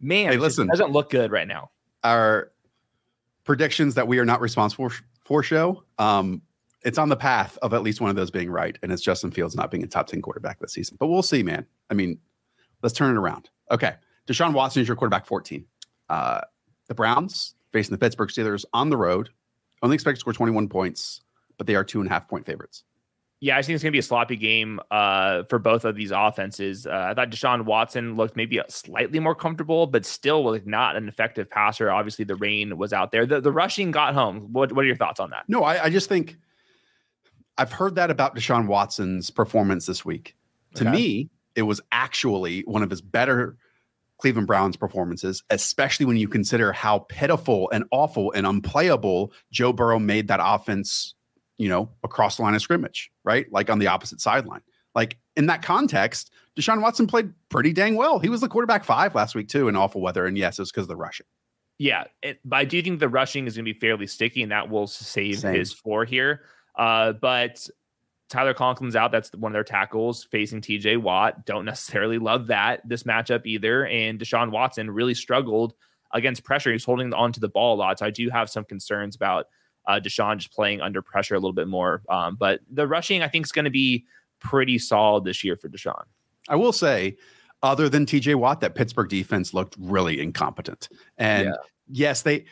[0.00, 1.70] man, hey, listen, doesn't look good right now.
[2.04, 2.52] Our
[3.44, 4.90] predictions that we are not responsible
[5.24, 5.82] for show.
[5.98, 6.42] Um,
[6.82, 9.30] it's on the path of at least one of those being right, and it's Justin
[9.30, 10.96] Fields not being a top 10 quarterback this season.
[11.00, 11.66] But we'll see, man.
[11.90, 12.18] I mean,
[12.82, 13.50] let's turn it around.
[13.70, 13.94] Okay.
[14.26, 15.64] Deshaun Watson is your quarterback 14.
[16.08, 16.40] Uh,
[16.90, 19.30] the Browns facing the Pittsburgh Steelers on the road.
[19.80, 21.22] Only expect to score 21 points,
[21.56, 22.82] but they are two and a half point favorites.
[23.38, 26.10] Yeah, I think it's going to be a sloppy game uh, for both of these
[26.10, 26.86] offenses.
[26.86, 31.08] Uh, I thought Deshaun Watson looked maybe slightly more comfortable, but still like not an
[31.08, 31.90] effective passer.
[31.90, 33.24] Obviously, the rain was out there.
[33.24, 34.48] The, the rushing got home.
[34.52, 35.44] What, what are your thoughts on that?
[35.46, 36.38] No, I, I just think
[37.56, 40.34] I've heard that about Deshaun Watson's performance this week.
[40.74, 40.92] To okay.
[40.92, 43.56] me, it was actually one of his better
[44.20, 49.98] Cleveland Browns performances, especially when you consider how pitiful and awful and unplayable Joe Burrow
[49.98, 51.14] made that offense,
[51.58, 53.50] you know, across the line of scrimmage, right?
[53.50, 54.62] Like on the opposite sideline.
[54.94, 58.18] Like in that context, Deshaun Watson played pretty dang well.
[58.18, 60.26] He was the quarterback five last week too in awful weather.
[60.26, 61.26] And yes, it was because of the rushing.
[61.78, 64.52] Yeah, it, but I do think the rushing is going to be fairly sticky, and
[64.52, 65.54] that will save Same.
[65.54, 66.42] his floor here.
[66.76, 67.66] Uh, but
[68.30, 69.12] Tyler Conklin's out.
[69.12, 71.44] That's one of their tackles facing TJ Watt.
[71.44, 73.86] Don't necessarily love that this matchup either.
[73.86, 75.74] And Deshaun Watson really struggled
[76.12, 76.72] against pressure.
[76.72, 77.98] He's holding on to the ball a lot.
[77.98, 79.46] So I do have some concerns about
[79.86, 82.02] uh, Deshaun just playing under pressure a little bit more.
[82.08, 84.06] Um, but the rushing, I think, is going to be
[84.38, 86.04] pretty solid this year for Deshaun.
[86.48, 87.16] I will say,
[87.62, 90.88] other than TJ Watt, that Pittsburgh defense looked really incompetent.
[91.18, 91.54] And yeah.
[91.88, 92.46] yes, they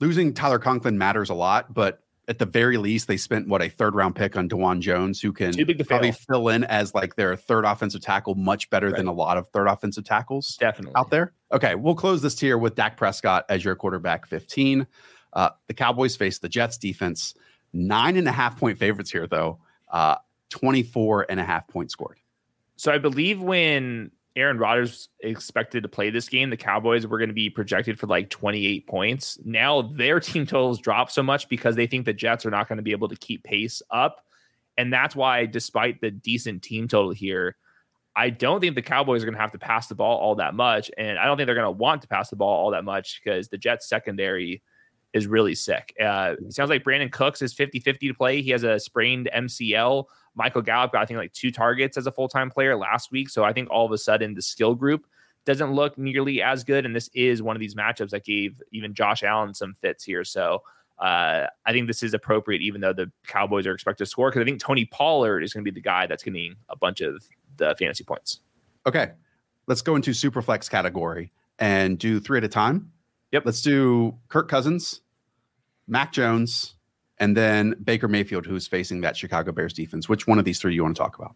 [0.00, 3.68] losing Tyler Conklin matters a lot, but at the very least, they spent what a
[3.68, 6.24] third round pick on Dawand Jones, who can probably fail.
[6.28, 8.96] fill in as like their third offensive tackle much better right.
[8.96, 11.32] than a lot of third offensive tackles definitely out there.
[11.50, 14.86] Okay, we'll close this tier with Dak Prescott as your quarterback 15.
[15.32, 17.34] Uh, the Cowboys face the Jets defense,
[17.72, 19.58] nine and a half point favorites here, though,
[19.90, 20.16] uh,
[20.50, 22.18] 24 and a half points scored.
[22.76, 27.28] So I believe when Aaron Rodgers expected to play this game, the Cowboys were going
[27.28, 29.38] to be projected for like 28 points.
[29.44, 32.78] Now their team totals drop so much because they think the Jets are not going
[32.78, 34.24] to be able to keep pace up.
[34.78, 37.56] And that's why, despite the decent team total here,
[38.16, 40.54] I don't think the Cowboys are going to have to pass the ball all that
[40.54, 40.90] much.
[40.96, 43.20] And I don't think they're going to want to pass the ball all that much
[43.22, 44.62] because the Jets secondary
[45.12, 45.94] is really sick.
[46.00, 48.42] Uh, it sounds like Brandin Cooks is 50 50 to play.
[48.42, 50.04] He has a sprained MCL.
[50.34, 53.28] Michael Gallup got, I think, like two targets as a full time player last week.
[53.28, 55.06] So I think all of a sudden the skill group
[55.44, 56.86] doesn't look nearly as good.
[56.86, 60.24] And this is one of these matchups that gave even Josh Allen some fits here.
[60.24, 60.62] So
[60.98, 64.40] uh, I think this is appropriate, even though the Cowboys are expected to score, because
[64.40, 67.24] I think Tony Pollard is going to be the guy that's getting a bunch of
[67.56, 68.40] the fantasy points.
[68.86, 69.12] Okay.
[69.66, 72.92] Let's go into super flex category and do three at a time.
[73.32, 73.46] Yep.
[73.46, 75.00] Let's do Kirk Cousins,
[75.86, 76.74] Mac Jones,
[77.18, 80.08] and then Baker Mayfield, who's facing that Chicago Bears defense.
[80.08, 81.34] Which one of these three you want to talk about?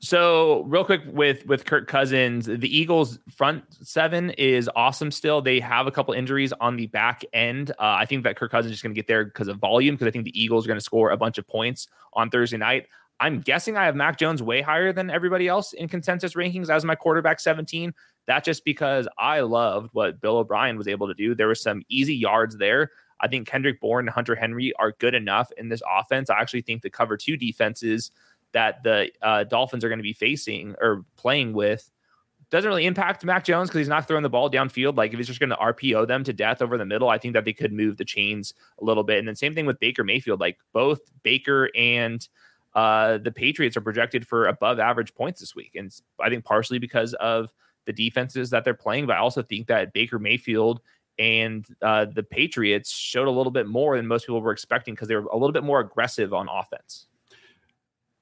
[0.00, 5.10] So, real quick with with Kirk Cousins, the Eagles front seven is awesome.
[5.10, 7.70] Still, they have a couple injuries on the back end.
[7.70, 9.94] Uh, I think that Kirk Cousins is just going to get there because of volume.
[9.94, 12.58] Because I think the Eagles are going to score a bunch of points on Thursday
[12.58, 12.86] night.
[13.20, 16.84] I'm guessing I have Mac Jones way higher than everybody else in consensus rankings as
[16.84, 17.94] my quarterback 17.
[18.26, 21.34] That just because I loved what Bill O'Brien was able to do.
[21.34, 22.90] There were some easy yards there.
[23.20, 26.30] I think Kendrick Bourne and Hunter Henry are good enough in this offense.
[26.30, 28.10] I actually think the cover two defenses
[28.52, 31.90] that the uh, Dolphins are going to be facing or playing with
[32.50, 34.96] doesn't really impact Mac Jones because he's not throwing the ball downfield.
[34.96, 37.34] Like if he's just going to RPO them to death over the middle, I think
[37.34, 39.18] that they could move the chains a little bit.
[39.18, 40.40] And then same thing with Baker Mayfield.
[40.40, 42.26] Like both Baker and
[42.74, 46.78] uh, the Patriots are projected for above average points this week, and I think partially
[46.78, 47.52] because of
[47.86, 50.80] the defenses that they're playing, but I also think that Baker Mayfield
[51.18, 55.08] and uh, the Patriots showed a little bit more than most people were expecting because
[55.08, 57.06] they were a little bit more aggressive on offense.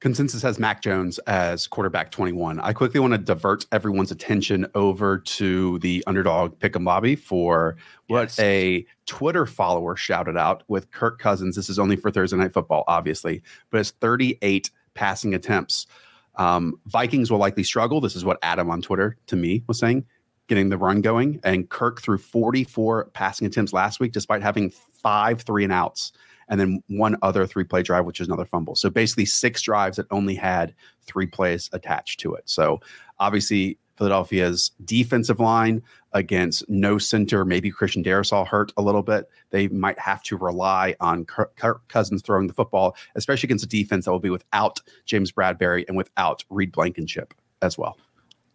[0.03, 2.59] Consensus has Mac Jones as quarterback 21.
[2.59, 7.77] I quickly want to divert everyone's attention over to the underdog pick'em lobby for
[8.09, 8.38] what yes.
[8.40, 11.55] a Twitter follower shouted out with Kirk Cousins.
[11.55, 15.87] This is only for Thursday Night Football, obviously, but it's 38 passing attempts.
[16.36, 18.00] Um, Vikings will likely struggle.
[18.00, 20.06] This is what Adam on Twitter to me was saying
[20.48, 21.40] getting the run going.
[21.44, 26.12] And Kirk threw 44 passing attempts last week, despite having five three and outs,
[26.48, 28.74] and then one other three play drive, which is another fumble.
[28.74, 30.74] So basically, six drives that only had
[31.06, 32.42] three plays attached to it.
[32.46, 32.80] So
[33.18, 39.28] obviously, Philadelphia's defensive line against no center, maybe Christian Darrisaw hurt a little bit.
[39.50, 44.05] They might have to rely on Kirk Cousins throwing the football, especially against a defense
[44.05, 47.96] that will be without James Bradberry and without Reed Blankenship as well.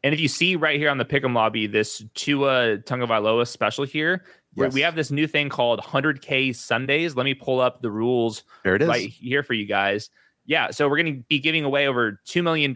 [0.04, 4.23] And if you see right here on the Pick'em lobby, this Tua Tagovailoa special here,
[4.56, 4.73] yes.
[4.73, 7.15] we have this new thing called 100K Sundays.
[7.15, 8.88] Let me pull up the rules there it is.
[8.88, 10.10] right here for you guys.
[10.45, 12.73] Yeah, so we're going to be giving away over $2 million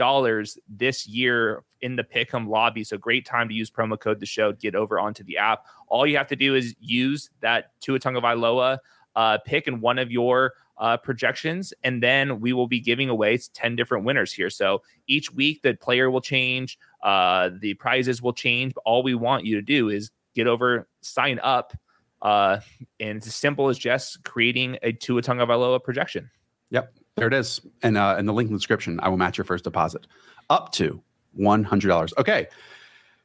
[0.67, 2.83] this year in the Pick'em lobby.
[2.83, 5.65] So great time to use promo code the show to get over onto the app.
[5.87, 8.79] All you have to do is use that Tua Tagovailoa
[9.15, 13.37] uh, pick in one of your uh, projections, and then we will be giving away
[13.37, 14.49] 10 different winners here.
[14.49, 18.73] So each week the player will change, uh, the prizes will change.
[18.73, 21.73] But all we want you to do is get over, sign up,
[22.21, 22.59] uh,
[22.99, 26.29] and it's as simple as just creating a Tua Tagovailoa projection.
[26.69, 29.37] Yep, there it is, and uh, in the link in the description, I will match
[29.37, 30.07] your first deposit
[30.49, 32.13] up to one hundred dollars.
[32.17, 32.47] Okay,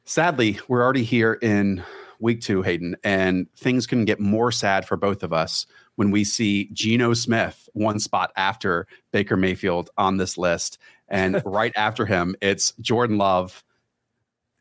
[0.05, 1.83] sadly, we're already here in
[2.19, 5.65] week two, Hayden, and things can get more sad for both of us
[5.95, 11.73] when we see Geno Smith one spot after Baker Mayfield on this list, and right
[11.75, 13.63] after him, it's Jordan Love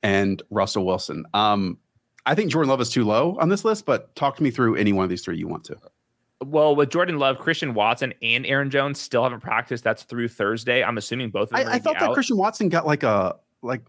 [0.03, 1.25] and Russell Wilson.
[1.35, 1.79] Um,
[2.27, 4.77] I think Jordan Love is too low on this list, but talk to me through
[4.77, 5.77] any one of these three you want to.
[6.45, 9.83] Well, with Jordan Love, Christian Watson, and Aaron Jones still haven't practiced.
[9.83, 10.85] That's through Thursday.
[10.85, 11.69] I'm assuming both of them.
[11.69, 12.15] I, I thought that out.
[12.15, 13.83] Christian Watson got like a like.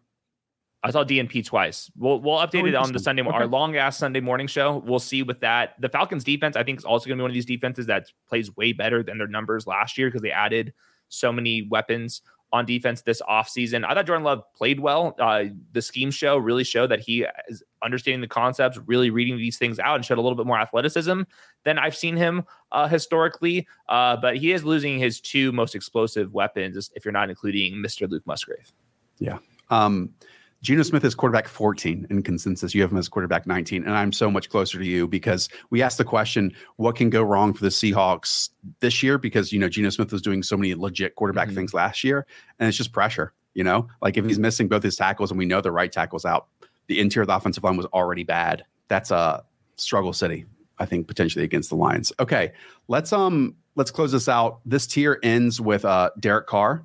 [0.84, 1.92] I saw DNP twice.
[1.98, 3.32] We'll we'll oh, update oh, it on the Sunday okay.
[3.32, 4.78] our long ass Sunday morning show.
[4.86, 5.74] We'll see with that.
[5.80, 8.12] The Falcons defense, I think, is also going to be one of these defenses that
[8.30, 10.74] plays way better than their numbers last year because they added
[11.10, 12.22] so many weapons
[12.54, 13.86] on defense this offseason.
[13.86, 15.16] I thought Jordan Love played well.
[15.20, 19.58] Uh, the scheme show really showed that he is understanding the concepts, really reading these
[19.58, 21.24] things out, and showed a little bit more athleticism
[21.64, 23.68] than I've seen him uh, historically.
[23.90, 28.10] Uh, but he is losing his two most explosive weapons if you're not including Mr.
[28.10, 28.72] Luke Musgrave.
[29.20, 29.40] Yeah.
[29.70, 30.14] Um,
[30.68, 32.76] Geno Smith is quarterback 14 in consensus.
[32.76, 33.86] You have him as quarterback 19.
[33.86, 37.24] And I'm so much closer to you because we asked the question, what can go
[37.24, 38.50] wrong for the Seahawks
[38.82, 39.18] this year?
[39.18, 41.56] Because, you know, Geno Smith was doing so many legit quarterback mm-hmm.
[41.56, 42.28] things last year.
[42.60, 45.46] And it's just pressure, you know, like if he's missing both his tackles and we
[45.46, 46.48] know the right tackle's out,
[46.88, 48.66] the interior of the offensive line was already bad.
[48.90, 49.46] That's a
[49.78, 50.48] struggle city,
[50.80, 52.12] I think, potentially against the Lions.
[52.20, 52.52] Okay.
[52.90, 54.60] Let's, um, let's close this out.
[54.66, 56.84] This tier ends with uh, Derek Carr.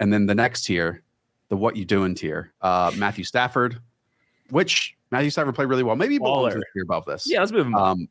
[0.00, 1.04] And then the next tier
[1.52, 2.50] the what you doing tier.
[2.62, 3.78] Uh, Matthew Stafford,
[4.48, 5.96] which Matthew Stafford played really well.
[5.96, 7.26] Maybe is here above this.
[7.28, 7.74] Yeah, let's move him.
[7.74, 8.08] Um,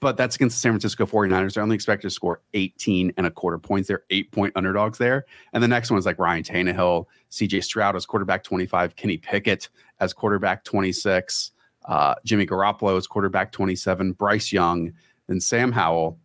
[0.00, 1.54] but that's against the San Francisco 49ers.
[1.54, 3.88] They're only expected to score 18 and a quarter points.
[3.88, 5.24] They're eight point underdogs there.
[5.54, 9.70] And the next one is like Ryan Tannehill, CJ Stroud as quarterback 25, Kenny Pickett
[10.00, 11.52] as quarterback 26,
[11.86, 14.92] uh, Jimmy Garoppolo as quarterback 27, Bryce Young,
[15.28, 16.18] then Sam Howell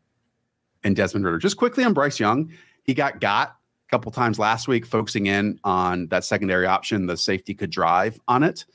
[0.83, 1.37] and Desmond Ridder.
[1.37, 2.51] Just quickly on Bryce Young,
[2.83, 3.56] he got got
[3.89, 8.43] couple times last week, focusing in on that secondary option, the safety could drive on
[8.43, 8.65] it.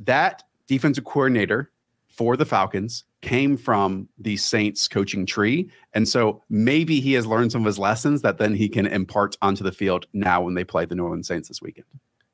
[0.00, 1.70] That defensive coordinator
[2.08, 5.70] for the Falcons came from the Saints coaching tree.
[5.94, 9.36] And so maybe he has learned some of his lessons that then he can impart
[9.42, 11.86] onto the field now when they play the New Orleans Saints this weekend.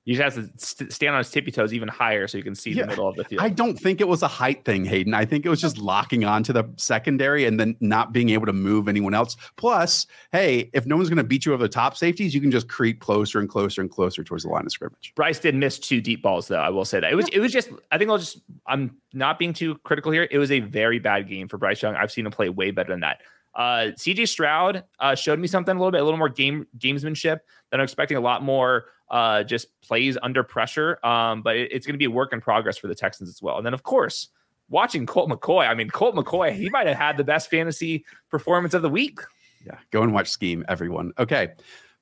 [0.06, 2.54] You just have to st- stand on his tippy toes even higher so you can
[2.54, 3.42] see yeah, the middle of the field.
[3.42, 5.14] I don't think it was a height thing, Hayden.
[5.14, 8.52] I think it was just locking onto the secondary and then not being able to
[8.52, 9.36] move anyone else.
[9.56, 12.52] Plus, hey, if no one's going to beat you over the top safeties, you can
[12.52, 15.12] just creep closer and closer and closer towards the line of scrimmage.
[15.16, 16.60] Bryce did miss two deep balls, though.
[16.60, 17.38] I will say that it was yeah.
[17.38, 17.70] it was just.
[17.90, 18.38] I think I'll just.
[18.64, 20.28] I'm not being too critical here.
[20.30, 21.96] It was a very bad game for Bryce Young.
[21.96, 23.22] I've seen him play way better than that.
[23.56, 27.40] Uh, CJ Stroud uh, showed me something a little bit, a little more game gamesmanship
[27.70, 28.16] than I'm expecting.
[28.16, 31.04] A lot more uh, just plays under pressure.
[31.04, 33.40] Um, but it, it's going to be a work in progress for the Texans as
[33.40, 33.56] well.
[33.56, 34.28] And then, of course,
[34.68, 35.68] watching Colt McCoy.
[35.68, 39.20] I mean, Colt McCoy, he might have had the best fantasy performance of the week.
[39.64, 41.12] Yeah, go and watch Scheme, everyone.
[41.18, 41.48] Okay,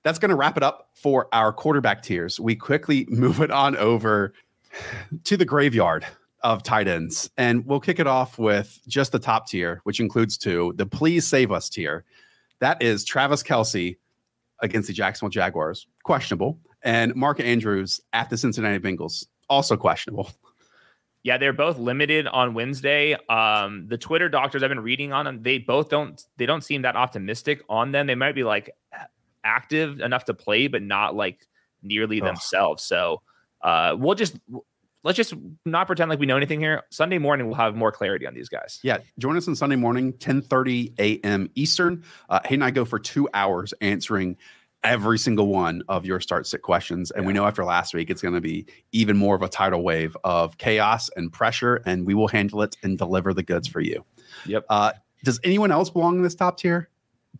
[0.03, 2.39] that's going to wrap it up for our quarterback tiers.
[2.39, 4.35] We quickly move it on over
[5.25, 6.05] to the graveyard
[6.43, 7.31] of tight ends.
[7.39, 11.27] And we'll kick it off with just the top tier, which includes two the please
[11.27, 12.05] save us tier.
[12.61, 13.97] That is Travis Kelce
[14.61, 15.87] against the Jacksonville Jaguars.
[16.03, 20.31] Questionable and Mark Andrews at the Cincinnati Bengals, also questionable.
[21.25, 23.17] Yeah, they're both limited on Wednesday.
[23.31, 26.83] Um, the Twitter doctors I've been reading on them, they both don't they don't seem
[26.83, 28.07] that optimistic on them.
[28.07, 28.71] They might be like
[29.43, 31.47] active enough to play, but not like
[31.83, 32.85] nearly themselves.
[32.85, 33.23] So
[33.63, 34.37] uh, we'll just
[35.03, 35.35] let's just
[35.65, 36.83] not pretend like we know anything here.
[36.91, 38.81] Sunday morning we'll have more clarity on these guys.
[38.83, 41.49] Yeah, join us on Sunday morning, 10 30 a.m.
[41.55, 42.05] Eastern.
[42.29, 44.37] Uh, hey and I go for two hours answering
[44.85, 47.11] every single one of your start sit questions.
[47.11, 47.27] And yeah.
[47.27, 50.17] we know after last week, it's going to be even more of a tidal wave
[50.23, 54.05] of chaos and pressure, and we will handle it and deliver the goods for you.
[54.47, 54.67] Yep.
[54.69, 54.93] Uh,
[55.25, 56.91] does anyone else belong in this top tier?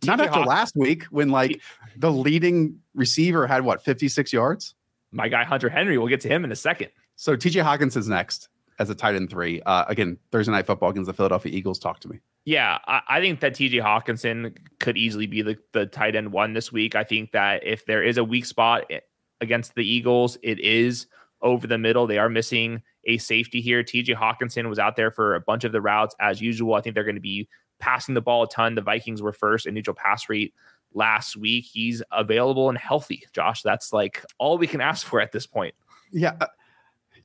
[0.03, 0.47] Not after Hawk.
[0.47, 1.61] last week when like
[1.95, 4.75] the leading receiver had what 56 yards.
[5.11, 5.97] My guy Hunter Henry.
[5.97, 6.89] We'll get to him in a second.
[7.15, 9.61] So TJ Hockenson's next as a tight end three.
[9.61, 11.79] Uh, again, Thursday night football against the Philadelphia Eagles.
[11.79, 12.19] Talk to me.
[12.45, 16.53] Yeah, I, I think that TJ Hockenson could easily be the, the tight end one
[16.53, 16.95] this week.
[16.95, 18.99] I think that if there is a weak spot eh,
[19.41, 21.07] against the Eagles, it is
[21.41, 22.05] over the middle.
[22.05, 23.83] They are missing a safety here.
[23.83, 26.75] TJ Hockenson was out there for a bunch of the routes as usual.
[26.75, 27.47] I think they're going to be
[27.79, 28.75] passing the ball a ton.
[28.75, 30.53] The Vikings were first in neutral pass rate
[30.93, 31.65] last week.
[31.65, 33.63] He's available and healthy, Josh.
[33.63, 35.73] That's like all we can ask for at this point.
[36.11, 36.33] Yeah.
[36.39, 36.47] uh,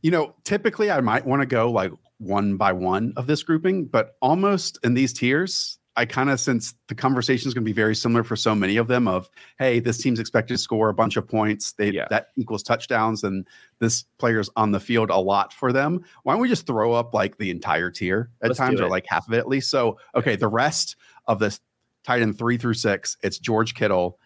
[0.02, 3.86] You know, typically I might want to go like one by one of this grouping,
[3.86, 7.72] but almost in these tiers, I kind of since the conversation is going to be
[7.74, 10.94] very similar for so many of them of hey, this team's expected to score a
[10.94, 11.72] bunch of points.
[11.72, 12.06] They Yeah.
[12.10, 13.46] that equals touchdowns, and
[13.80, 16.04] this player's on the field a lot for them.
[16.22, 19.06] Why don't we just throw up like the entire tier at Let's times, or like
[19.08, 19.70] half of it at least?
[19.70, 20.96] So okay, the rest
[21.26, 21.60] of this
[22.04, 24.18] tight end three through six, it's George Kittle,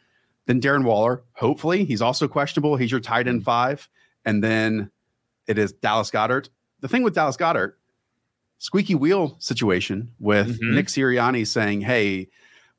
[0.47, 1.25] then Darren Waller.
[1.33, 2.77] Hopefully, he's also questionable.
[2.77, 3.47] He's your tight end mm-hmm.
[3.47, 3.89] five,
[4.25, 4.91] and then
[5.47, 6.51] it is Dallas Goedert.
[6.81, 7.73] The thing with Dallas Goedert,
[8.65, 10.75] squeaky wheel situation with Mhm.
[10.75, 12.29] Nick Sirianni saying, "Hey,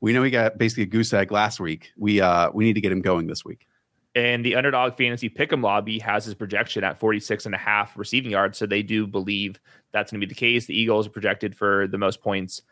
[0.00, 1.92] we know he got basically a goose egg last week.
[1.96, 3.68] We uh we need to get him going this week."
[4.16, 8.32] And the underdog fantasy pick'em lobby has his projection at 46 and a half receiving
[8.32, 8.58] yards.
[8.58, 9.60] So they do believe
[9.92, 10.66] that's going to be the case.
[10.66, 12.62] The Eagles are projected for the most points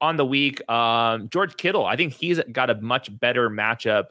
[0.00, 0.68] on the week.
[0.68, 4.06] Um, George Kittle, I think he's got a much better matchup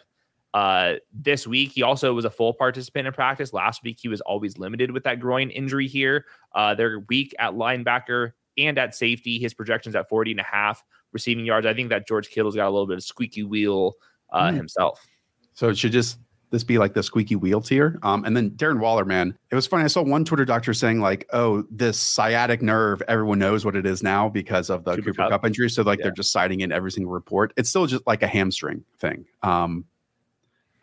[0.53, 1.71] uh, this week.
[1.71, 3.53] He also was a full participant in practice.
[3.53, 6.25] Last week, he was always limited with that groin injury here.
[6.53, 9.39] Uh, they're weak at linebacker and at safety.
[9.39, 11.65] His projections at 40 and a half receiving yards.
[11.67, 13.93] I think that George Kittle's got a little bit of squeaky wheel
[14.31, 14.57] uh, Hmm.
[14.57, 15.05] himself.
[15.53, 17.97] So it should just this be like the squeaky wheel tier.
[18.03, 19.83] Um, and then Darren Waller, man, it was funny.
[19.85, 23.87] I saw one Twitter doctor saying like, "Oh, this sciatic nerve, everyone knows what it
[23.87, 25.29] is now because of the Cooper Cooper, Kupp.
[25.31, 26.03] Cup injury." So like Yeah.
[26.05, 27.53] they're just citing in every single report.
[27.57, 29.25] It's still just like a hamstring thing.
[29.41, 29.85] Um,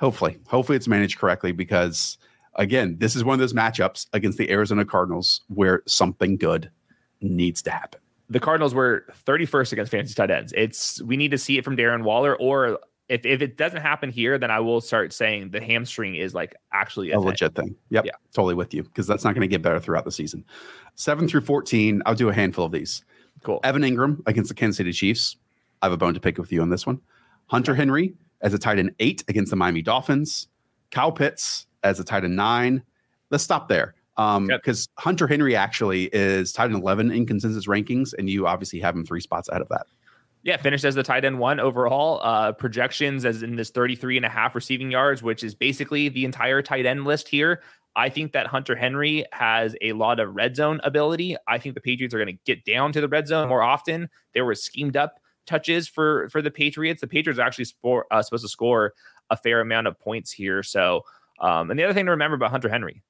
[0.00, 2.18] hopefully, hopefully it's managed correctly because
[2.56, 6.70] again, this is one of those matchups against the Arizona Cardinals where something good
[7.20, 8.00] needs to happen.
[8.28, 10.52] the Cardinals were 31st against fantasy tight ends.
[10.56, 14.08] It's we need to see it from Darren Waller, or if, if it doesn't happen
[14.10, 17.74] here, then I will start saying the hamstring is like actually a a legit thing.
[17.90, 18.12] Yep, Yeah.
[18.32, 20.44] totally with you because that's not going to get better throughout the season.
[20.94, 23.04] Seven through fourteen, I'll do a handful of these.
[23.42, 23.58] Cool.
[23.64, 25.36] Evan Engram against the Kansas City Chiefs.
[25.82, 27.00] I have a bone to pick with you on this one.
[27.46, 30.46] Hunter Henry as a tight end eight against the Miami Dolphins.
[30.92, 32.82] Kyle Pitts as a tight end nine.
[33.30, 33.94] Let's stop there.
[34.20, 38.78] Um, because Hunter Henry actually is tied in 11 in consensus rankings, and you obviously
[38.80, 39.86] have him three spots ahead of that.
[40.42, 42.20] Yeah, finished as the tight end one overall.
[42.22, 46.26] Uh, projections as in this 33 and a half receiving yards, which is basically the
[46.26, 47.62] entire tight end list here.
[47.96, 51.36] I think that Hunter Henry has a lot of red zone ability.
[51.48, 54.10] I think the Patriots are going to get down to the red zone more often.
[54.34, 57.00] There were schemed up touches for for the Patriots.
[57.00, 58.92] The Patriots are actually sport, uh, supposed to score
[59.30, 60.62] a fair amount of points here.
[60.62, 61.02] So,
[61.40, 63.02] um, and the other thing to remember about Hunter Henry,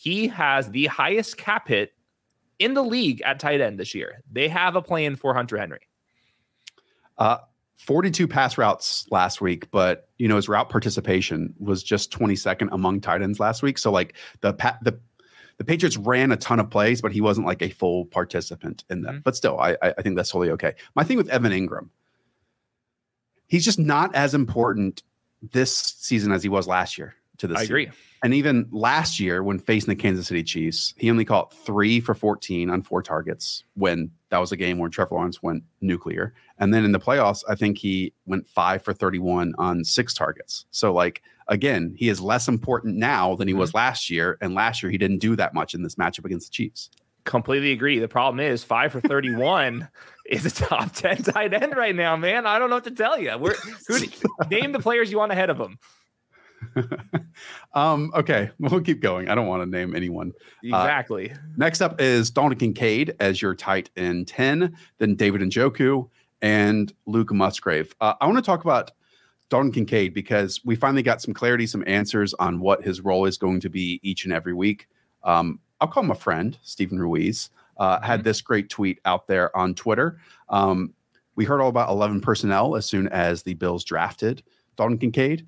[0.00, 1.92] he has the highest cap hit
[2.60, 4.22] in the league at tight end this year.
[4.30, 5.80] They have a plan for Hunter Henry.
[7.18, 7.38] Uh,
[7.78, 13.00] 42 pass routes last week, but you know his route participation was just 22nd among
[13.00, 13.76] tight ends last week.
[13.78, 14.98] So like the pa- the
[15.58, 19.02] the Patriots ran a ton of plays, but he wasn't like a full participant in
[19.02, 19.16] them.
[19.16, 19.22] Mhm.
[19.24, 20.74] But still, I I I think that's totally okay.
[20.94, 21.88] My thing with Evan Engram,
[23.48, 25.02] he's just not as important
[25.52, 27.14] this season as he was last year.
[27.38, 27.72] To this, I season.
[27.74, 27.90] agree.
[28.22, 32.14] And even last year, when facing the Kansas City Chiefs, he only caught three for
[32.14, 36.34] 14 on four targets when that was a game where Trevor Lawrence went nuclear.
[36.58, 40.66] And then in the playoffs, I think he went five for 31 on six targets.
[40.70, 43.60] So, like, again, he is less important now than he mm-hmm.
[43.60, 44.36] was last year.
[44.40, 46.90] And last year, he didn't do that much in this matchup against the Chiefs.
[47.24, 47.98] Completely agree.
[47.98, 49.88] The problem is five for 31
[50.26, 52.46] is a top 10 tight end right now, man.
[52.46, 53.36] I don't know what to tell you.
[53.38, 53.54] We're,
[53.86, 53.98] who,
[54.50, 55.78] name the players you want ahead of him.
[57.74, 59.28] um, okay, we'll keep going.
[59.28, 60.32] I don't want to name anyone.
[60.62, 61.32] Exactly.
[61.56, 66.08] Next up is Dalton Kincaid as your tight end 10, then David Njoku
[66.42, 67.94] and Luke Musgrave.
[68.00, 68.92] Uh, I want to talk about
[69.48, 73.38] Dalton Kincaid because we finally got some clarity, some answers on what his role is
[73.38, 74.88] going to be each and every week.
[75.24, 79.56] Um, I'll call him a friend, Steven Ruiz, uh, had this great tweet out there
[79.56, 80.18] on Twitter.
[80.48, 80.94] Um,
[81.36, 84.42] we heard all about 11 personnel as soon as the Bills drafted
[84.76, 85.46] Dalton Kincaid.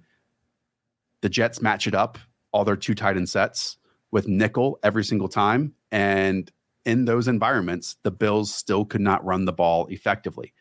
[1.22, 2.18] The Jets match it up,
[2.52, 3.76] all their two tight end sets
[4.10, 5.74] with nickel every single time.
[5.92, 6.50] And
[6.84, 10.52] in those environments, the Bills still could not run the ball effectively.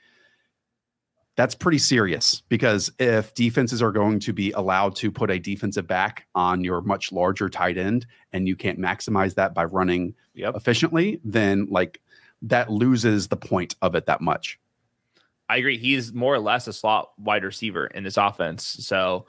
[1.35, 5.87] That's pretty serious because if defenses are going to be allowed to put a defensive
[5.87, 10.57] back on your much larger tight end and you can't maximize that by running Yep.
[10.57, 12.01] efficiently, then like
[12.41, 14.59] that loses the point of it that much.
[15.47, 15.77] I agree.
[15.77, 18.65] He's more or less a slot wide receiver in this offense.
[18.65, 19.25] So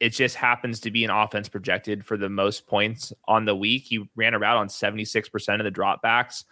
[0.00, 3.84] it just happens to be an offense projected for the most points on the week.
[3.84, 6.44] He ran a route on 76% of the dropbacks.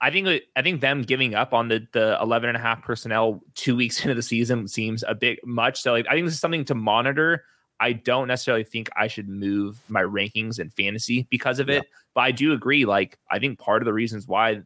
[0.00, 3.40] I think I think them giving up on the the 11 and a half personnel
[3.54, 5.80] two weeks into the season seems a bit much.
[5.80, 7.44] So like, I think this is something to monitor.
[7.80, 11.98] I don't necessarily think I should move my rankings in fantasy because of it, yeah.
[12.14, 12.84] but I do agree.
[12.84, 14.62] Like I think part of the reasons why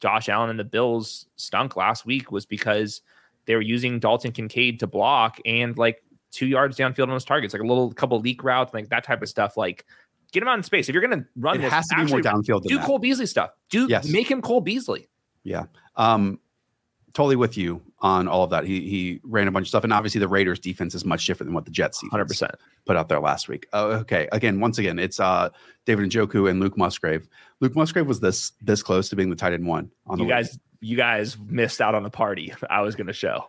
[0.00, 3.00] Josh Allen and the Bills stunk last week was because
[3.46, 6.02] they were using Dalton Kincaid to block and like
[6.34, 9.22] two yards downfield on those targets, like a little couple leak routes, like that type
[9.22, 9.56] of stuff.
[9.56, 9.86] Like
[10.32, 10.88] get him out in space.
[10.88, 12.64] If you're going to run it this, has to be more downfield.
[12.64, 12.86] do that.
[12.86, 13.50] Cole Beasley stuff.
[13.70, 14.08] Do yes.
[14.08, 15.08] make him Cole Beasley.
[15.44, 15.64] Yeah.
[15.96, 16.40] Um,
[17.14, 18.64] totally with you on all of that.
[18.64, 21.48] He he ran a bunch of stuff, and obviously the Raiders' defense is much different
[21.48, 22.52] than what the Jets' hundred percent
[22.84, 23.66] put out there last week.
[23.72, 25.48] Uh, okay, again, once again, it's uh,
[25.86, 27.28] David Njoku and Luke Musgrave.
[27.60, 30.30] Luke Musgrave was this this close to being the tight end one on you the
[30.30, 30.52] guys.
[30.52, 30.60] Week.
[30.80, 33.48] You guys missed out on the party I was going to show.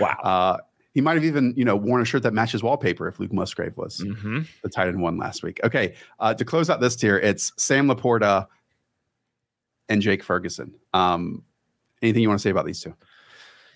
[0.00, 0.16] Wow.
[0.22, 0.56] Uh,
[0.92, 3.76] he might have even, you know, worn a shirt that matches wallpaper if Luke Musgrave
[3.76, 4.40] was mm-hmm.
[4.62, 5.60] the tight end one last week.
[5.64, 8.46] Okay, uh, to close out this tier, it's Sam LaPorta
[9.88, 10.74] and Jake Ferguson.
[10.92, 11.44] Um,
[12.02, 12.94] anything you want to say about these two?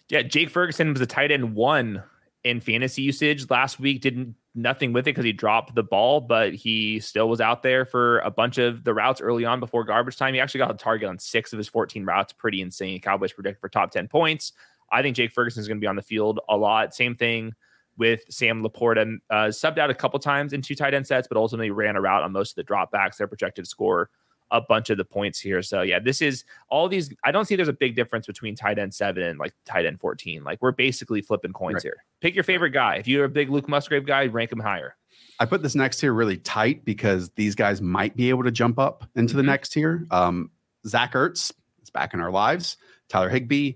[0.09, 2.03] Yeah, Jake Ferguson was the tight end one
[2.45, 4.03] in fantasy usage last week.
[4.03, 7.85] Didn't nothing with it because he dropped the ball, but he still was out there
[7.85, 10.35] for a bunch of the routes early on before garbage time.
[10.35, 12.33] He actually got a target on six of his 14 routes.
[12.33, 13.01] Pretty insane.
[13.01, 14.53] Cowboys predict for top 10 points.
[14.91, 16.95] I think Jake Ferguson is going to be on the field a lot.
[16.95, 17.55] Same thing
[17.97, 19.17] with Sam LaPorta.
[19.31, 22.01] Uh, subbed out a couple times in two tight end sets, but ultimately ran a
[22.01, 23.17] route on most of the dropbacks.
[23.17, 24.11] They're projected score
[24.51, 25.63] a bunch of the points here.
[25.63, 27.13] So yeah, this is all these.
[27.25, 30.01] I don't see there's a big difference between tight end seven and like tight end
[30.01, 30.45] 14.
[30.45, 31.83] Like we're basically flipping coins right.
[31.83, 32.05] here.
[32.21, 32.97] Pick your favorite guy.
[32.97, 34.97] If you're a big Luke Musgrave guy, rank him higher.
[35.39, 38.79] I put this next tier really tight because these guys might be able to jump
[38.79, 39.39] up into mm-hmm.
[39.39, 40.07] the next tier.
[40.11, 40.51] Um,
[40.87, 42.77] Zach Ertz is back in our lives.
[43.09, 43.75] Tyler Higbee,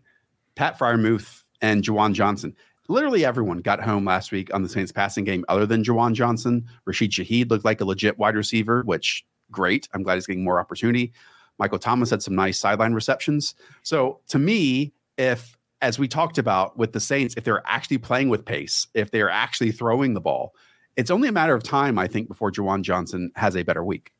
[0.60, 2.54] Pat Freiermuth, and Juwan Johnson.
[2.86, 6.66] Literally everyone got home last week on the Saints passing game other than Juwan Johnson.
[6.84, 9.88] Rashid Shaheed looked like a legit wide receiver, which great.
[9.94, 11.14] I'm glad he's getting more opportunity.
[11.58, 13.54] Michael Thomas had some nice sideline receptions.
[13.84, 18.28] So to me, if as we talked about with the Saints, if they're actually playing
[18.28, 20.54] with pace, if they're actually throwing the ball,
[20.94, 24.12] it's only a matter of time, I think, before Juwan Johnson has a better week.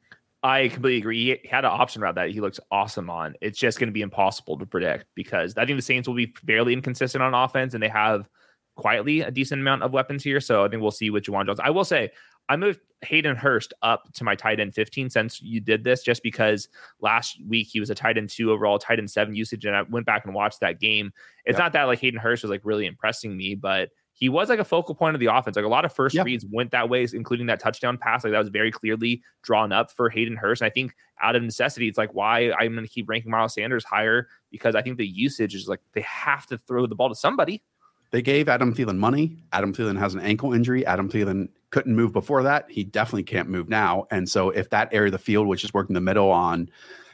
[0.43, 1.39] I completely agree.
[1.43, 3.35] He had an option route that he looks awesome on.
[3.43, 6.33] It's just going to be impossible to predict because I think the Saints will be
[6.47, 8.29] fairly inconsistent on offense and they have
[8.77, 10.41] quietly a decent amount of weapons here.
[10.41, 11.61] So I think we'll see with Juwan Jones.
[11.61, 12.11] I will say
[12.49, 16.23] I moved Hayden Hurst up to my tight end 15 since you did this, just
[16.23, 16.69] because
[17.01, 19.83] last week he was a tight end two overall, tight end seven usage, and I
[19.83, 21.13] went back and watched that game.
[21.45, 21.67] It's yep.
[21.67, 23.91] not that like Hayden Hurst was like really impressing me, but
[24.21, 25.57] he was like a focal point of the offense.
[25.57, 28.23] Like a lot of first reads went that way, including that touchdown pass.
[28.23, 30.61] Like that was very clearly drawn up for Hayden Hurst.
[30.61, 33.55] And I think out of necessity, it's like why I'm going to keep ranking Miles
[33.55, 37.09] Sanders higher because I think the usage is like they have to throw the ball
[37.09, 37.63] to somebody.
[38.11, 39.39] They gave Adam Thielen money.
[39.55, 40.85] Adam Thielen has an ankle injury.
[40.85, 42.67] Adam Thielen couldn't move before that.
[42.71, 44.07] He definitely can't move now.
[44.11, 46.69] And so if that area of the field, which is working the middle on,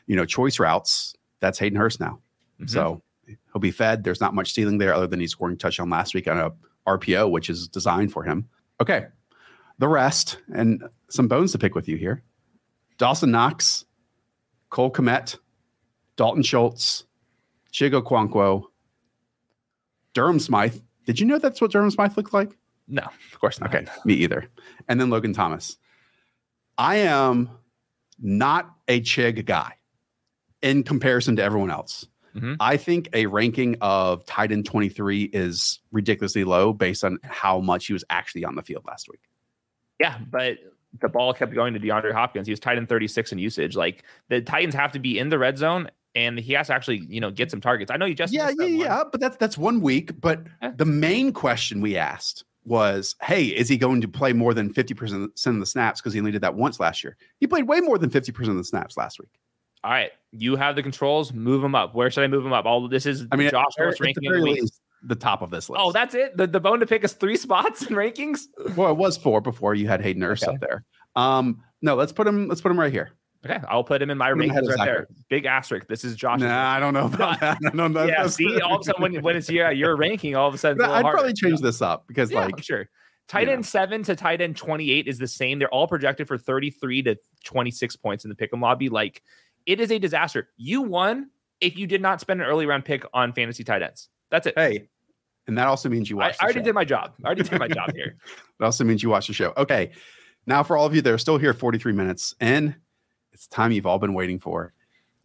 [0.09, 2.19] you know, choice routes, that's Hayden Hurst now.
[2.61, 2.67] Mm-hmm.
[2.67, 4.03] So he'll be fed.
[4.03, 6.51] There's not much ceiling there other than he's scoring touchdown last week on a
[6.87, 8.49] RPO, which is designed for him.
[8.81, 9.07] Okay.
[9.79, 12.23] The rest and some bones to pick with you here.
[12.99, 13.85] Dawson Knox,
[14.71, 15.37] Cole Kmet,
[16.17, 17.05] Dalton Schultz,
[17.73, 18.65] Chig Okonkwo,
[20.15, 20.81] Durham Smythe.
[21.05, 22.57] Did you know that's what Durham Smythe looked like?
[22.89, 23.75] No, of course not.
[23.75, 24.49] Okay, me either.
[24.89, 25.77] And then Logan Thomas.
[26.79, 27.51] I am
[28.19, 29.75] not a Chig guy
[30.63, 32.07] in comparison to everyone else.
[32.37, 32.55] Mm-hmm.
[32.61, 37.87] I think a ranking of tight end 23 is ridiculously low based on how much
[37.87, 39.23] he was actually on the field last week.
[39.99, 40.59] Yeah, but
[41.01, 42.47] the ball kept going to DeAndre Hopkins.
[42.47, 43.75] He was tight end 36 in usage.
[43.75, 47.05] Like the Titans have to be in the red zone and he has to actually,
[47.09, 47.91] you know, get some targets.
[47.91, 50.21] I know you just yeah, yeah, yeah, but that's that's one week.
[50.21, 50.73] But eh.
[50.77, 55.31] the main question we asked was, hey, is he going to play more than 50%
[55.47, 56.01] of the snaps?
[56.01, 57.17] Because he only did that once last year.
[57.39, 59.31] He played way more than 50% of the snaps last week.
[59.87, 60.11] All right.
[60.33, 61.33] You have the controls.
[61.33, 61.95] Move them up.
[61.95, 62.65] Where should I move them up?
[62.67, 65.81] All this is I mean, Josh ranking the, least, the top of this list.
[65.81, 66.37] Oh, that's it.
[66.37, 68.47] The, the bone to pick is three spots in rankings.
[68.75, 70.55] Well, it was four before you had Hayden Hurst okay.
[70.55, 70.85] up there.
[71.15, 72.49] Um, no, let's put him.
[72.49, 73.13] Let's put him right here.
[73.45, 75.07] Okay, I'll put him in my rankings right there.
[75.29, 75.87] Big asterisk.
[75.87, 76.41] This is Josh.
[76.41, 77.59] Nah, I don't know about that.
[77.65, 78.07] I don't know.
[78.07, 80.59] Yeah, see, all of a sudden when, when it's your your ranking, all of a
[80.59, 81.11] sudden I'd harder.
[81.11, 82.89] probably change this up because yeah, like sure.
[83.29, 85.59] Tight end seven to tight end 28 is the same.
[85.59, 88.89] They're all projected for 33 to 26 points in the pick 'em lobby.
[88.89, 89.23] Like
[89.67, 90.49] it is a disaster.
[90.57, 94.09] You won if you did not spend an early round pick on fantasy tight ends.
[94.31, 94.55] That's it.
[94.57, 94.89] Hey,
[95.47, 96.43] and that also means you watched.
[96.43, 96.65] I, I already show.
[96.65, 97.15] did my job.
[97.23, 98.17] I already did my job here.
[98.59, 99.53] That also means you watched the show.
[99.57, 99.93] Okay.
[100.47, 102.77] Now, for all of you that are still here 43 minutes, and
[103.33, 104.73] it's time you've all been waiting for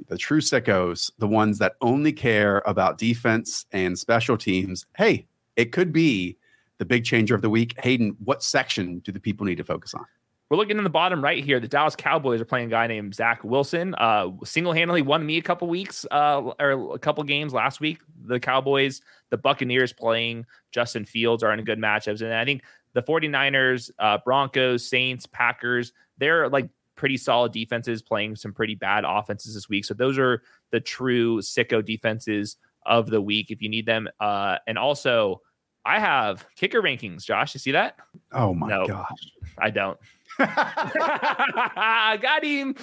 [0.08, 4.86] the true sickos, the ones that only care about defense and special teams.
[4.98, 6.38] Hey, it could be
[6.80, 7.76] the big changer of the week.
[7.84, 10.06] Hayden, what section do the people need to focus on?
[10.52, 11.62] We're looking in the bottom right here.
[11.62, 13.96] The Dallas Cowboys are playing a guy named Zach Wilson.
[13.96, 18.02] Uh, single-handedly won me a couple weeks uh, or a couple games last week.
[18.26, 19.00] The Cowboys,
[19.30, 22.20] the Buccaneers playing Justin Fields are in good matchups.
[22.22, 28.36] And I think the 49ers, uh, Broncos, Saints, Packers, they're like pretty solid defenses playing
[28.36, 29.86] some pretty bad offenses this week.
[29.86, 30.42] So those are
[30.72, 34.10] the true sicko defenses of the week if you need them.
[34.20, 35.42] Uh, and also,
[35.86, 37.24] I have kicker rankings.
[37.24, 37.96] Josh, you see that?
[38.34, 38.86] Oh my No.
[38.86, 39.32] gosh.
[39.58, 39.98] I don't.
[42.22, 42.76] Got him.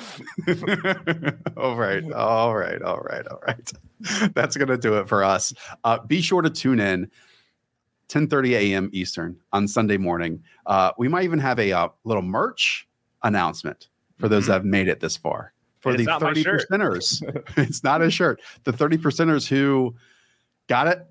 [1.57, 2.11] all right.
[2.13, 2.81] All right.
[2.83, 3.27] All right.
[3.27, 3.73] All right.
[4.35, 5.53] That's going to do it for us.
[5.85, 7.11] Uh, be sure to tune in
[8.09, 8.91] 10:30 a.m.
[8.93, 10.43] Eastern on Sunday morning.
[10.67, 12.89] Uh, we might even have a uh, little merch
[13.23, 13.89] announcement
[14.19, 15.53] for those that have made it this far.
[15.81, 16.65] For It's the 30 shirt.
[16.71, 17.43] percenters.
[17.57, 18.41] it's not a shirt.
[18.65, 19.95] The 30 percenters who
[20.69, 21.07] got it,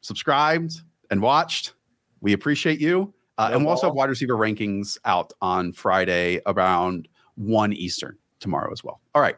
[0.00, 1.74] subscribed, and watched.
[2.20, 3.12] We appreciate you.
[3.40, 8.70] Uh, and we'll also have wide receiver rankings out on Friday around 1 Eastern tomorrow
[8.70, 9.00] as well.
[9.14, 9.36] All right.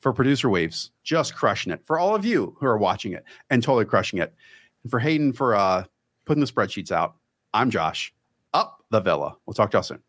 [0.00, 1.80] For producer waves, just crushing it.
[1.86, 4.34] For all of you who are watching it and totally crushing it.
[4.82, 5.84] And for Hayden for uh,
[6.24, 7.14] putting the spreadsheets out,
[7.54, 8.12] I'm Josh.
[8.54, 9.36] Up the villa.
[9.46, 10.02] We'll talk to y'all soon.